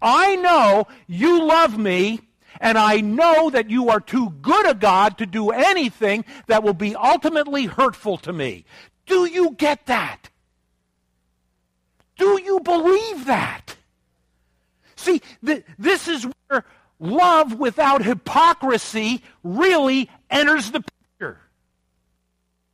I 0.00 0.36
know 0.36 0.86
you 1.06 1.44
love 1.44 1.78
me, 1.78 2.20
and 2.60 2.78
I 2.78 3.00
know 3.00 3.50
that 3.50 3.70
you 3.70 3.88
are 3.88 4.00
too 4.00 4.30
good 4.42 4.68
a 4.68 4.74
God 4.74 5.18
to 5.18 5.26
do 5.26 5.50
anything 5.50 6.24
that 6.46 6.62
will 6.62 6.74
be 6.74 6.94
ultimately 6.94 7.66
hurtful 7.66 8.18
to 8.18 8.32
me. 8.32 8.64
Do 9.06 9.26
you 9.26 9.52
get 9.52 9.86
that? 9.86 10.30
Do 12.16 12.40
you 12.42 12.60
believe 12.60 13.26
that? 13.26 13.76
See, 14.96 15.20
th- 15.44 15.64
this 15.78 16.08
is 16.08 16.26
where 16.48 16.64
love 16.98 17.58
without 17.58 18.04
hypocrisy 18.04 19.22
really 19.42 20.08
enters 20.30 20.70
the 20.70 20.80
picture. 20.80 21.38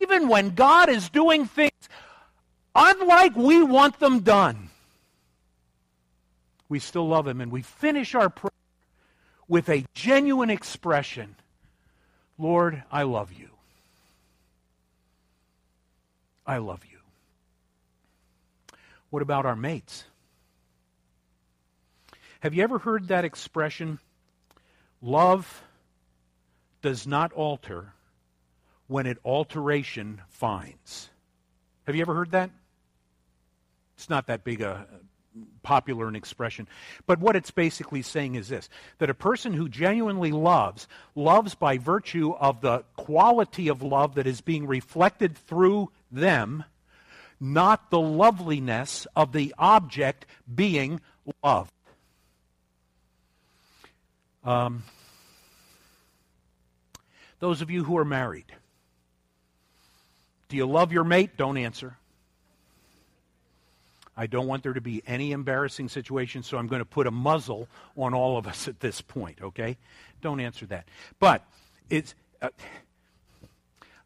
Even 0.00 0.28
when 0.28 0.50
God 0.50 0.88
is 0.88 1.08
doing 1.08 1.46
things 1.46 1.70
unlike 2.74 3.34
we 3.36 3.62
want 3.62 3.98
them 3.98 4.20
done, 4.20 4.69
we 6.70 6.78
still 6.78 7.06
love 7.06 7.28
Him. 7.28 7.42
And 7.42 7.52
we 7.52 7.60
finish 7.60 8.14
our 8.14 8.30
prayer 8.30 8.50
with 9.46 9.68
a 9.68 9.84
genuine 9.92 10.48
expression 10.48 11.36
Lord, 12.38 12.82
I 12.90 13.02
love 13.02 13.34
you. 13.34 13.50
I 16.46 16.56
love 16.56 16.82
you. 16.90 16.96
What 19.10 19.20
about 19.20 19.44
our 19.44 19.54
mates? 19.54 20.04
Have 22.40 22.54
you 22.54 22.62
ever 22.62 22.78
heard 22.78 23.08
that 23.08 23.26
expression? 23.26 23.98
Love 25.02 25.62
does 26.80 27.06
not 27.06 27.34
alter 27.34 27.92
when 28.86 29.04
it 29.06 29.18
alteration 29.22 30.22
finds. 30.30 31.10
Have 31.86 31.94
you 31.94 32.00
ever 32.00 32.14
heard 32.14 32.30
that? 32.30 32.50
It's 33.98 34.08
not 34.08 34.28
that 34.28 34.44
big 34.44 34.62
a 34.62 34.86
popular 35.62 36.08
an 36.08 36.16
expression. 36.16 36.66
But 37.06 37.20
what 37.20 37.36
it's 37.36 37.50
basically 37.50 38.02
saying 38.02 38.34
is 38.34 38.48
this 38.48 38.68
that 38.98 39.10
a 39.10 39.14
person 39.14 39.52
who 39.52 39.68
genuinely 39.68 40.32
loves, 40.32 40.88
loves 41.14 41.54
by 41.54 41.78
virtue 41.78 42.32
of 42.32 42.60
the 42.60 42.84
quality 42.96 43.68
of 43.68 43.82
love 43.82 44.14
that 44.16 44.26
is 44.26 44.40
being 44.40 44.66
reflected 44.66 45.36
through 45.36 45.90
them, 46.10 46.64
not 47.38 47.90
the 47.90 48.00
loveliness 48.00 49.06
of 49.14 49.32
the 49.32 49.54
object 49.58 50.26
being 50.52 51.00
loved. 51.42 51.72
Um, 54.42 54.84
those 57.38 57.62
of 57.62 57.70
you 57.70 57.84
who 57.84 57.96
are 57.98 58.04
married, 58.04 58.52
do 60.48 60.56
you 60.56 60.66
love 60.66 60.92
your 60.92 61.04
mate? 61.04 61.36
Don't 61.36 61.56
answer. 61.56 61.96
I 64.16 64.26
don't 64.26 64.46
want 64.46 64.62
there 64.62 64.72
to 64.72 64.80
be 64.80 65.02
any 65.06 65.32
embarrassing 65.32 65.88
situation, 65.88 66.42
so 66.42 66.58
I'm 66.58 66.66
going 66.66 66.80
to 66.80 66.86
put 66.86 67.06
a 67.06 67.10
muzzle 67.10 67.68
on 67.96 68.12
all 68.12 68.36
of 68.36 68.46
us 68.46 68.68
at 68.68 68.80
this 68.80 69.00
point, 69.00 69.38
okay? 69.40 69.76
Don't 70.20 70.40
answer 70.40 70.66
that. 70.66 70.88
But 71.18 71.44
it's. 71.88 72.14
Uh, 72.42 72.48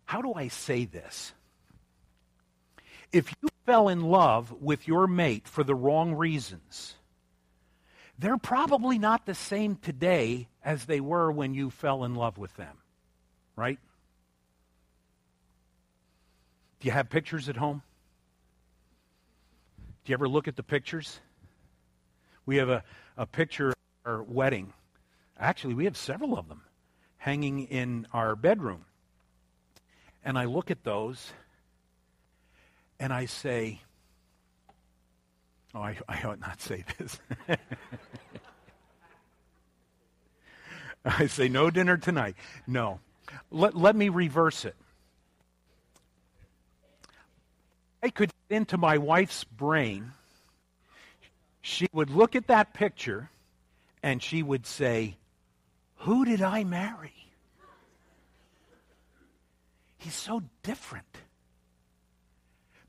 how 0.04 0.20
do 0.20 0.34
I 0.34 0.48
say 0.48 0.84
this? 0.84 1.32
If 3.12 3.34
you 3.42 3.48
fell 3.64 3.88
in 3.88 4.02
love 4.02 4.52
with 4.60 4.86
your 4.86 5.06
mate 5.06 5.48
for 5.48 5.64
the 5.64 5.74
wrong 5.74 6.14
reasons, 6.14 6.94
they're 8.18 8.38
probably 8.38 8.98
not 8.98 9.26
the 9.26 9.34
same 9.34 9.76
today 9.76 10.48
as 10.64 10.84
they 10.84 11.00
were 11.00 11.30
when 11.32 11.54
you 11.54 11.70
fell 11.70 12.04
in 12.04 12.14
love 12.14 12.38
with 12.38 12.54
them, 12.56 12.76
right? 13.56 13.78
Do 16.80 16.86
you 16.86 16.92
have 16.92 17.08
pictures 17.08 17.48
at 17.48 17.56
home? 17.56 17.82
Do 20.04 20.10
you 20.12 20.14
ever 20.14 20.28
look 20.28 20.48
at 20.48 20.56
the 20.56 20.62
pictures? 20.62 21.20
We 22.44 22.56
have 22.56 22.68
a, 22.68 22.84
a 23.16 23.26
picture 23.26 23.70
of 23.70 23.74
our 24.04 24.22
wedding. 24.22 24.72
Actually, 25.38 25.74
we 25.74 25.86
have 25.86 25.96
several 25.96 26.38
of 26.38 26.48
them 26.48 26.62
hanging 27.16 27.60
in 27.60 28.06
our 28.12 28.36
bedroom. 28.36 28.84
And 30.22 30.38
I 30.38 30.44
look 30.44 30.70
at 30.70 30.84
those 30.84 31.32
and 33.00 33.12
I 33.12 33.26
say, 33.26 33.80
Oh, 35.74 35.80
I, 35.80 35.98
I 36.08 36.22
ought 36.22 36.38
not 36.38 36.60
say 36.60 36.84
this. 36.98 37.18
I 41.04 41.26
say, 41.26 41.48
no 41.48 41.68
dinner 41.68 41.96
tonight. 41.96 42.36
No. 42.66 43.00
Let, 43.50 43.76
let 43.76 43.96
me 43.96 44.08
reverse 44.08 44.64
it. 44.64 44.76
I 48.04 48.10
could 48.10 48.30
get 48.50 48.56
into 48.58 48.76
my 48.76 48.98
wife's 48.98 49.44
brain. 49.44 50.12
She 51.62 51.86
would 51.94 52.10
look 52.10 52.36
at 52.36 52.48
that 52.48 52.74
picture 52.74 53.30
and 54.02 54.22
she 54.22 54.42
would 54.42 54.66
say, 54.66 55.16
Who 56.00 56.26
did 56.26 56.42
I 56.42 56.64
marry? 56.64 57.14
He's 59.96 60.14
so 60.14 60.42
different. 60.62 61.16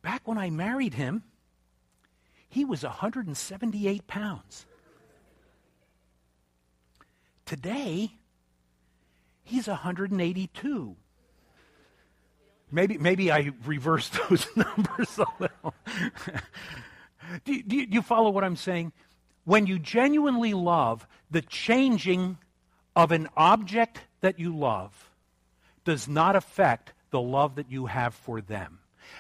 Back 0.02 0.28
when 0.28 0.38
I 0.38 0.50
married 0.50 0.96
him, 0.96 1.24
he 2.50 2.66
was 2.66 2.84
178 2.84 4.08
pounds. 4.08 4.66
Today, 7.46 8.12
he's 9.46 9.70
182. 9.70 10.98
Maybe, 12.76 12.98
maybe 12.98 13.32
I 13.32 13.52
reversed 13.66 14.18
those 14.30 14.46
numbers 14.54 15.18
a 15.18 15.26
little. 15.40 15.74
do, 17.46 17.64
do, 17.64 17.86
do 17.86 17.96
you 17.96 18.02
follow 18.02 18.30
what 18.32 18.44
I'm 18.44 18.58
saying? 18.58 18.92
When 19.46 19.66
you 19.66 19.80
genuinely 19.80 20.54
love, 20.54 21.08
the 21.32 21.42
changing 21.42 22.38
of 22.94 23.14
an 23.14 23.30
object 23.38 24.02
that 24.20 24.40
you 24.40 24.54
love 24.54 25.10
does 25.86 26.10
not 26.10 26.36
affect 26.36 26.92
the 27.12 27.22
love 27.22 27.56
that 27.56 27.72
you 27.72 27.86
have 27.86 28.14
for 28.14 28.42
them. 28.42 28.80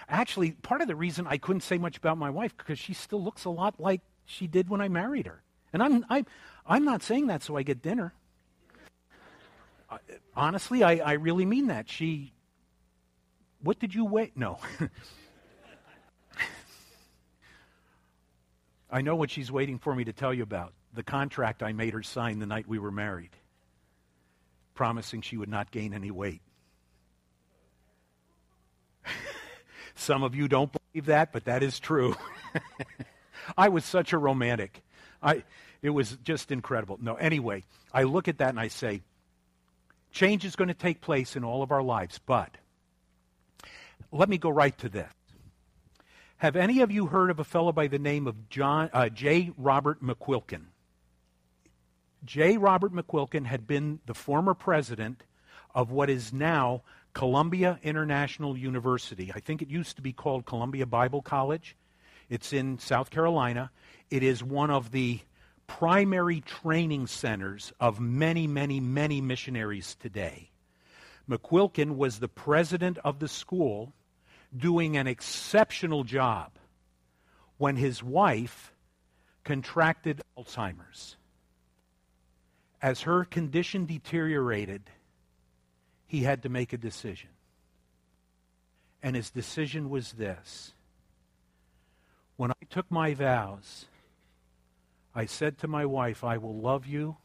Actually, 0.09 0.51
part 0.51 0.81
of 0.81 0.89
the 0.89 0.95
reason 0.95 1.25
I 1.25 1.37
couldn't 1.37 1.61
say 1.61 1.77
much 1.77 1.95
about 1.95 2.17
my 2.17 2.29
wife 2.29 2.57
because 2.57 2.77
she 2.77 2.93
still 2.93 3.23
looks 3.23 3.45
a 3.45 3.49
lot 3.49 3.79
like 3.79 4.01
she 4.25 4.47
did 4.47 4.67
when 4.67 4.81
I 4.81 4.89
married 4.89 5.27
her. 5.27 5.41
And 5.71 5.81
I'm, 5.81 6.05
I, 6.09 6.25
I'm 6.65 6.83
not 6.83 7.03
saying 7.03 7.27
that 7.27 7.41
so 7.41 7.55
I 7.55 7.63
get 7.63 7.81
dinner. 7.81 8.13
Honestly, 10.35 10.83
I, 10.83 10.95
I 10.95 11.13
really 11.13 11.45
mean 11.45 11.67
that. 11.67 11.87
She, 11.89 12.33
what 13.65 13.79
did 13.79 13.95
you 13.95 14.05
wait? 14.05 14.37
No. 14.37 14.59
I 18.91 19.01
know 19.01 19.15
what 19.15 19.31
she's 19.31 19.51
waiting 19.51 19.79
for 19.79 19.93
me 19.95 20.03
to 20.05 20.13
tell 20.13 20.33
you 20.33 20.43
about 20.43 20.71
the 20.93 21.01
contract 21.03 21.63
I 21.63 21.73
made 21.73 21.93
her 21.93 22.03
sign 22.03 22.39
the 22.39 22.45
night 22.45 22.67
we 22.67 22.77
were 22.79 22.91
married, 22.91 23.31
promising 24.75 25.21
she 25.21 25.35
would 25.35 25.49
not 25.49 25.71
gain 25.71 25.93
any 25.93 26.11
weight. 26.11 26.41
Some 29.95 30.21
of 30.21 30.35
you 30.35 30.47
don't 30.47 30.71
believe 30.71 31.07
that, 31.07 31.33
but 31.33 31.45
that 31.45 31.63
is 31.63 31.79
true. 31.79 32.15
I 33.57 33.69
was 33.69 33.83
such 33.83 34.13
a 34.13 34.17
romantic. 34.17 34.83
I, 35.23 35.43
it 35.81 35.89
was 35.89 36.17
just 36.23 36.51
incredible. 36.51 36.99
No, 37.01 37.15
anyway, 37.15 37.63
I 37.91 38.03
look 38.03 38.27
at 38.27 38.37
that 38.37 38.49
and 38.49 38.59
I 38.59 38.67
say, 38.67 39.01
change 40.11 40.45
is 40.45 40.55
going 40.55 40.67
to 40.67 40.75
take 40.75 41.01
place 41.01 41.35
in 41.35 41.43
all 41.43 41.63
of 41.63 41.71
our 41.71 41.83
lives, 41.83 42.19
but 42.25 42.55
let 44.15 44.29
me 44.29 44.37
go 44.37 44.49
right 44.49 44.77
to 44.77 44.89
this. 44.89 45.11
Have 46.37 46.55
any 46.55 46.81
of 46.81 46.91
you 46.91 47.07
heard 47.07 47.29
of 47.29 47.39
a 47.39 47.43
fellow 47.43 47.71
by 47.71 47.87
the 47.87 47.99
name 47.99 48.27
of 48.27 48.49
John, 48.49 48.89
uh, 48.93 49.09
J. 49.09 49.51
Robert 49.57 50.01
McQuilkin? 50.01 50.65
J. 52.23 52.57
Robert 52.57 52.93
McQuilkin 52.93 53.45
had 53.45 53.67
been 53.67 53.99
the 54.05 54.13
former 54.13 54.53
president 54.53 55.23
of 55.73 55.91
what 55.91 56.09
is 56.09 56.33
now 56.33 56.81
Columbia 57.13 57.79
International 57.83 58.57
University. 58.57 59.31
I 59.35 59.39
think 59.39 59.61
it 59.61 59.69
used 59.69 59.97
to 59.97 60.01
be 60.01 60.13
called 60.13 60.45
Columbia 60.45 60.85
Bible 60.85 61.21
College. 61.21 61.75
It's 62.29 62.53
in 62.53 62.79
South 62.79 63.09
Carolina. 63.09 63.69
It 64.09 64.23
is 64.23 64.43
one 64.43 64.71
of 64.71 64.91
the 64.91 65.19
primary 65.67 66.41
training 66.41 67.07
centers 67.07 67.73
of 67.79 67.99
many, 67.99 68.47
many, 68.47 68.79
many 68.79 69.21
missionaries 69.21 69.95
today. 69.99 70.51
McQuilkin 71.29 71.95
was 71.95 72.19
the 72.19 72.27
president 72.27 72.97
of 73.03 73.19
the 73.19 73.27
school 73.27 73.93
doing 74.57 74.97
an 74.97 75.07
exceptional 75.07 76.03
job 76.03 76.51
when 77.57 77.75
his 77.75 78.03
wife 78.03 78.73
contracted 79.43 80.21
Alzheimer's. 80.37 81.17
As 82.81 83.01
her 83.01 83.25
condition 83.25 83.85
deteriorated, 83.85 84.83
he 86.05 86.23
had 86.23 86.43
to 86.43 86.49
make 86.49 86.73
a 86.73 86.77
decision. 86.77 87.29
And 89.01 89.15
his 89.15 89.29
decision 89.29 89.89
was 89.89 90.13
this 90.13 90.73
When 92.37 92.51
I 92.51 92.65
took 92.69 92.89
my 92.91 93.13
vows, 93.13 93.85
I 95.13 95.25
said 95.25 95.57
to 95.59 95.67
my 95.67 95.85
wife, 95.85 96.23
I 96.23 96.37
will 96.37 96.57
love 96.57 96.85
you 96.85 97.17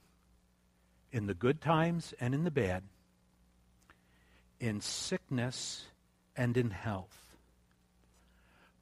in 1.11 1.27
the 1.27 1.35
good 1.35 1.61
times 1.61 2.14
and 2.21 2.35
in 2.35 2.45
the 2.45 2.51
bad, 2.51 2.85
in 4.61 4.81
sickness 4.81 5.87
and 6.37 6.57
in 6.57 6.71
health. 6.71 7.19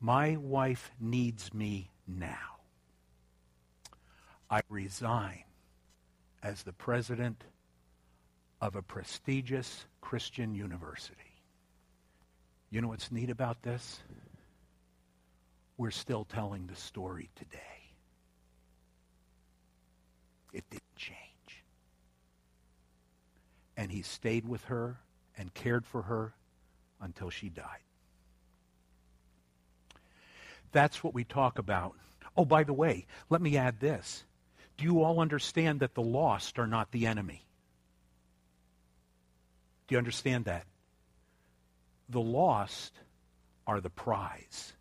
My 0.00 0.36
wife 0.36 0.92
needs 1.00 1.52
me 1.52 1.90
now. 2.06 2.58
I 4.50 4.62
resign 4.68 5.44
as 6.42 6.62
the 6.62 6.72
president 6.72 7.42
of 8.60 8.76
a 8.76 8.82
prestigious 8.82 9.86
Christian 10.00 10.54
university. 10.54 11.14
You 12.70 12.80
know 12.80 12.88
what's 12.88 13.10
neat 13.10 13.30
about 13.30 13.62
this? 13.62 14.00
We're 15.76 15.90
still 15.90 16.24
telling 16.24 16.66
the 16.66 16.76
story 16.76 17.30
today. 17.36 17.58
It 20.52 20.64
didn't 20.70 20.96
change. 20.96 21.64
And 23.76 23.90
he 23.90 24.02
stayed 24.02 24.46
with 24.46 24.64
her 24.64 24.98
and 25.36 25.52
cared 25.54 25.86
for 25.86 26.02
her 26.02 26.34
until 27.00 27.30
she 27.30 27.48
died. 27.48 27.87
That's 30.72 31.02
what 31.02 31.14
we 31.14 31.24
talk 31.24 31.58
about. 31.58 31.94
Oh, 32.36 32.44
by 32.44 32.64
the 32.64 32.72
way, 32.72 33.06
let 33.30 33.40
me 33.40 33.56
add 33.56 33.80
this. 33.80 34.24
Do 34.76 34.84
you 34.84 35.02
all 35.02 35.20
understand 35.20 35.80
that 35.80 35.94
the 35.94 36.02
lost 36.02 36.58
are 36.58 36.66
not 36.66 36.92
the 36.92 37.06
enemy? 37.06 37.44
Do 39.86 39.94
you 39.94 39.98
understand 39.98 40.44
that? 40.44 40.64
The 42.08 42.20
lost 42.20 42.92
are 43.66 43.80
the 43.80 43.90
prize. 43.90 44.72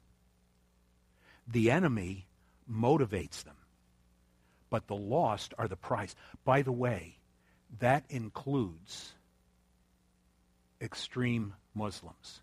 The 1.48 1.72
enemy 1.72 2.28
motivates 2.70 3.44
them, 3.44 3.56
but 4.70 4.88
the 4.88 4.96
lost 4.96 5.54
are 5.58 5.68
the 5.68 5.76
prize. 5.76 6.16
By 6.44 6.62
the 6.62 6.72
way, 6.72 7.18
that 7.80 8.04
includes 8.10 9.14
extreme 10.82 11.54
Muslims. 11.74 12.42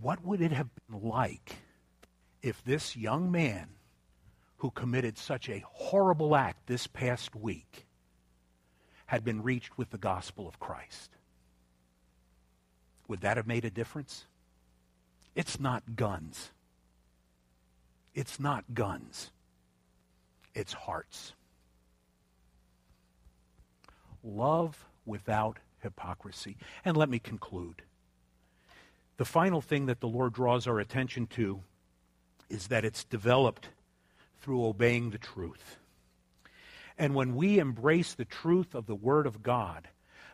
What 0.00 0.24
would 0.24 0.40
it 0.40 0.52
have 0.52 0.68
been 0.74 1.08
like 1.08 1.56
if 2.42 2.62
this 2.64 2.96
young 2.96 3.30
man 3.30 3.68
who 4.58 4.70
committed 4.70 5.18
such 5.18 5.48
a 5.48 5.64
horrible 5.66 6.34
act 6.34 6.66
this 6.66 6.86
past 6.86 7.34
week 7.34 7.86
had 9.06 9.24
been 9.24 9.42
reached 9.42 9.78
with 9.78 9.90
the 9.90 9.98
gospel 9.98 10.48
of 10.48 10.58
Christ? 10.58 11.10
Would 13.08 13.20
that 13.20 13.36
have 13.36 13.46
made 13.46 13.64
a 13.64 13.70
difference? 13.70 14.26
It's 15.34 15.60
not 15.60 15.96
guns. 15.96 16.50
It's 18.14 18.40
not 18.40 18.64
guns. 18.72 19.30
It's 20.54 20.72
hearts. 20.72 21.34
Love 24.22 24.86
without 25.04 25.58
hypocrisy. 25.80 26.56
And 26.84 26.96
let 26.96 27.08
me 27.08 27.18
conclude. 27.18 27.82
The 29.16 29.24
final 29.24 29.60
thing 29.60 29.86
that 29.86 30.00
the 30.00 30.08
Lord 30.08 30.32
draws 30.32 30.66
our 30.66 30.80
attention 30.80 31.26
to 31.28 31.62
is 32.48 32.68
that 32.68 32.84
it's 32.84 33.04
developed 33.04 33.68
through 34.40 34.64
obeying 34.66 35.10
the 35.10 35.18
truth. 35.18 35.78
And 36.98 37.14
when 37.14 37.34
we 37.34 37.58
embrace 37.58 38.14
the 38.14 38.24
truth 38.24 38.74
of 38.74 38.86
the 38.86 38.94
Word 38.94 39.26
of 39.26 39.42
God, 39.42 39.88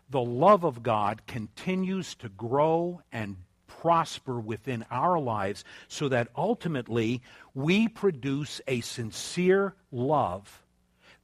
the 0.09 0.21
love 0.21 0.65
of 0.65 0.83
God 0.83 1.27
continues 1.27 2.15
to 2.17 2.29
grow 2.29 3.03
and 3.13 3.37
prosper 3.67 4.41
within 4.41 4.85
our 4.91 5.19
lives 5.19 5.65
so 5.89 6.09
that 6.09 6.29
ultimately 6.37 7.23
we 7.55 7.89
produce 7.89 8.61
a 8.67 8.81
sincere 8.81 9.75
love 9.93 10.63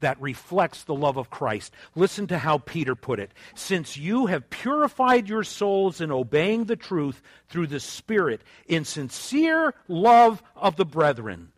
that 0.00 0.20
reflects 0.20 0.85
the 0.85 0.94
love 0.94 1.16
of 1.16 1.30
Christ. 1.30 1.72
Listen 1.94 2.26
to 2.28 2.38
how 2.38 2.59
Peter 2.59 2.94
put 2.94 3.18
it. 3.18 3.32
Since 3.54 3.96
you 3.96 4.26
have 4.26 4.50
purified 4.50 5.28
your 5.28 5.44
souls 5.44 6.00
in 6.00 6.11
obeying 6.11 6.64
the 6.64 6.76
truth 6.76 7.22
through 7.48 7.68
the 7.68 7.80
Spirit 7.80 8.42
in 8.66 8.85
sincere 8.85 9.74
love 9.88 10.42
of 10.54 10.76
the 10.76 10.85
brethren, 10.85 11.52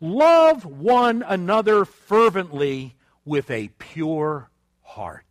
love 0.00 0.64
one 0.64 1.22
another 1.26 1.84
fervently 1.84 2.94
with 3.24 3.50
a 3.50 3.68
pure 3.78 4.50
heart. 4.82 5.24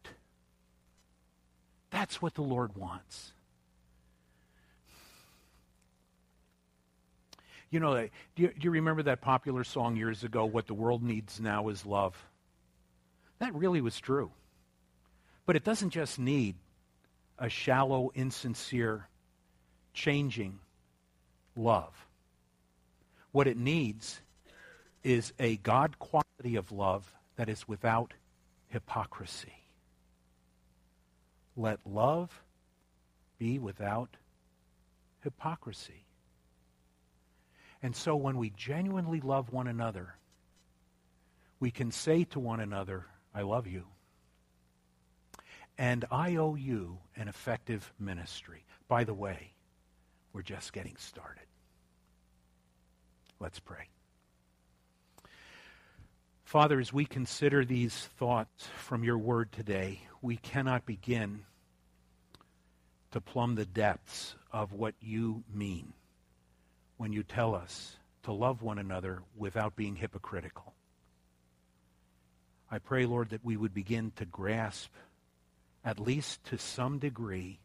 That's 1.89 2.21
what 2.21 2.35
the 2.35 2.43
Lord 2.43 2.75
wants. 2.75 3.33
You 7.69 7.81
know, 7.81 8.07
do 8.35 8.43
you, 8.43 8.47
do 8.47 8.59
you, 8.61 8.71
remember 8.71 9.03
that 9.03 9.19
popular 9.19 9.63
song 9.65 9.97
years 9.97 10.23
ago, 10.23 10.45
What 10.45 10.67
the 10.67 10.73
World 10.73 11.03
Needs 11.03 11.39
Now 11.41 11.67
is 11.67 11.85
Love? 11.85 12.15
That 13.39 13.53
really 13.53 13.81
was 13.81 13.99
true. 13.99 14.31
But 15.45 15.55
it 15.55 15.63
doesn't 15.63 15.91
just 15.91 16.19
need 16.19 16.55
a 17.39 17.49
shallow, 17.49 18.11
insincere, 18.15 19.07
changing 19.93 20.59
love. 21.55 21.93
What 23.31 23.47
it 23.47 23.57
needs 23.57 24.19
is 25.03 25.33
a 25.39 25.57
God 25.57 25.99
quality 25.99 26.55
of 26.55 26.71
love 26.71 27.13
that 27.35 27.49
is 27.49 27.67
without 27.67 28.13
hypocrisy. 28.67 29.53
Let 31.55 31.79
love 31.85 32.41
be 33.37 33.59
without 33.59 34.17
hypocrisy. 35.23 36.05
And 37.81 37.95
so 37.95 38.15
when 38.15 38.37
we 38.37 38.49
genuinely 38.49 39.21
love 39.21 39.51
one 39.51 39.67
another, 39.67 40.15
we 41.59 41.71
can 41.71 41.91
say 41.91 42.23
to 42.25 42.39
one 42.39 42.59
another, 42.59 43.05
I 43.37 43.43
love 43.43 43.67
you. 43.67 43.83
And 45.77 46.05
I 46.09 46.37
owe 46.37 46.55
you 46.55 46.97
an 47.15 47.27
effective 47.27 47.93
ministry. 47.99 48.65
By 48.87 49.03
the 49.03 49.13
way, 49.13 49.53
we're 50.33 50.41
just 50.41 50.73
getting 50.73 50.95
started. 50.97 51.45
Let's 53.39 53.59
pray. 53.59 53.89
Father, 56.45 56.79
as 56.79 56.91
we 56.91 57.05
consider 57.05 57.63
these 57.63 57.93
thoughts 58.17 58.69
from 58.75 59.03
your 59.03 59.19
word 59.19 59.51
today, 59.51 60.01
we 60.23 60.37
cannot 60.37 60.87
begin 60.87 61.43
to 63.11 63.21
plumb 63.21 63.53
the 63.53 63.65
depths 63.65 64.33
of 64.51 64.73
what 64.73 64.95
you 64.99 65.43
mean 65.53 65.93
when 66.97 67.13
you 67.13 67.21
tell 67.21 67.53
us 67.53 67.97
to 68.23 68.31
love 68.31 68.63
one 68.63 68.79
another 68.79 69.21
without 69.37 69.75
being 69.75 69.95
hypocritical. 69.95 70.73
I 72.69 72.79
pray, 72.79 73.05
Lord, 73.05 73.29
that 73.29 73.45
we 73.45 73.55
would 73.55 73.73
begin 73.73 74.11
to 74.17 74.25
grasp, 74.25 74.91
at 75.85 75.99
least 75.99 76.43
to 76.45 76.57
some 76.57 76.99
degree, 76.99 77.59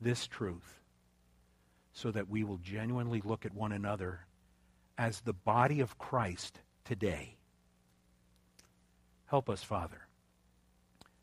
this 0.00 0.26
truth 0.26 0.80
so 1.92 2.10
that 2.10 2.28
we 2.28 2.44
will 2.44 2.58
genuinely 2.58 3.22
look 3.24 3.46
at 3.46 3.54
one 3.54 3.72
another 3.72 4.26
as 4.98 5.20
the 5.20 5.32
body 5.32 5.80
of 5.80 5.96
Christ 5.96 6.60
today. 6.84 7.36
Help 9.26 9.48
us, 9.48 9.62
Father, 9.62 10.06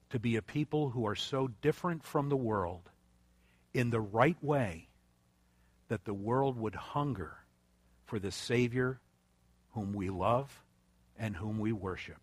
to 0.09 0.17
be 0.17 0.35
a 0.35 0.41
people 0.41 0.89
who 0.89 1.05
are 1.05 1.15
so 1.15 1.47
different 1.61 2.03
from 2.03 2.29
the 2.29 2.35
world 2.35 2.89
in 3.73 3.91
the 3.91 4.01
right 4.01 4.37
way 4.41 4.87
that 5.89 6.05
the 6.05 6.13
world 6.13 6.57
would 6.57 6.75
hunger 6.75 7.37
for 8.05 8.17
the 8.17 8.31
Savior 8.31 8.99
whom 9.73 9.93
we 9.93 10.09
love 10.09 10.63
and 11.19 11.35
whom 11.35 11.59
we 11.59 11.71
worship 11.71 12.22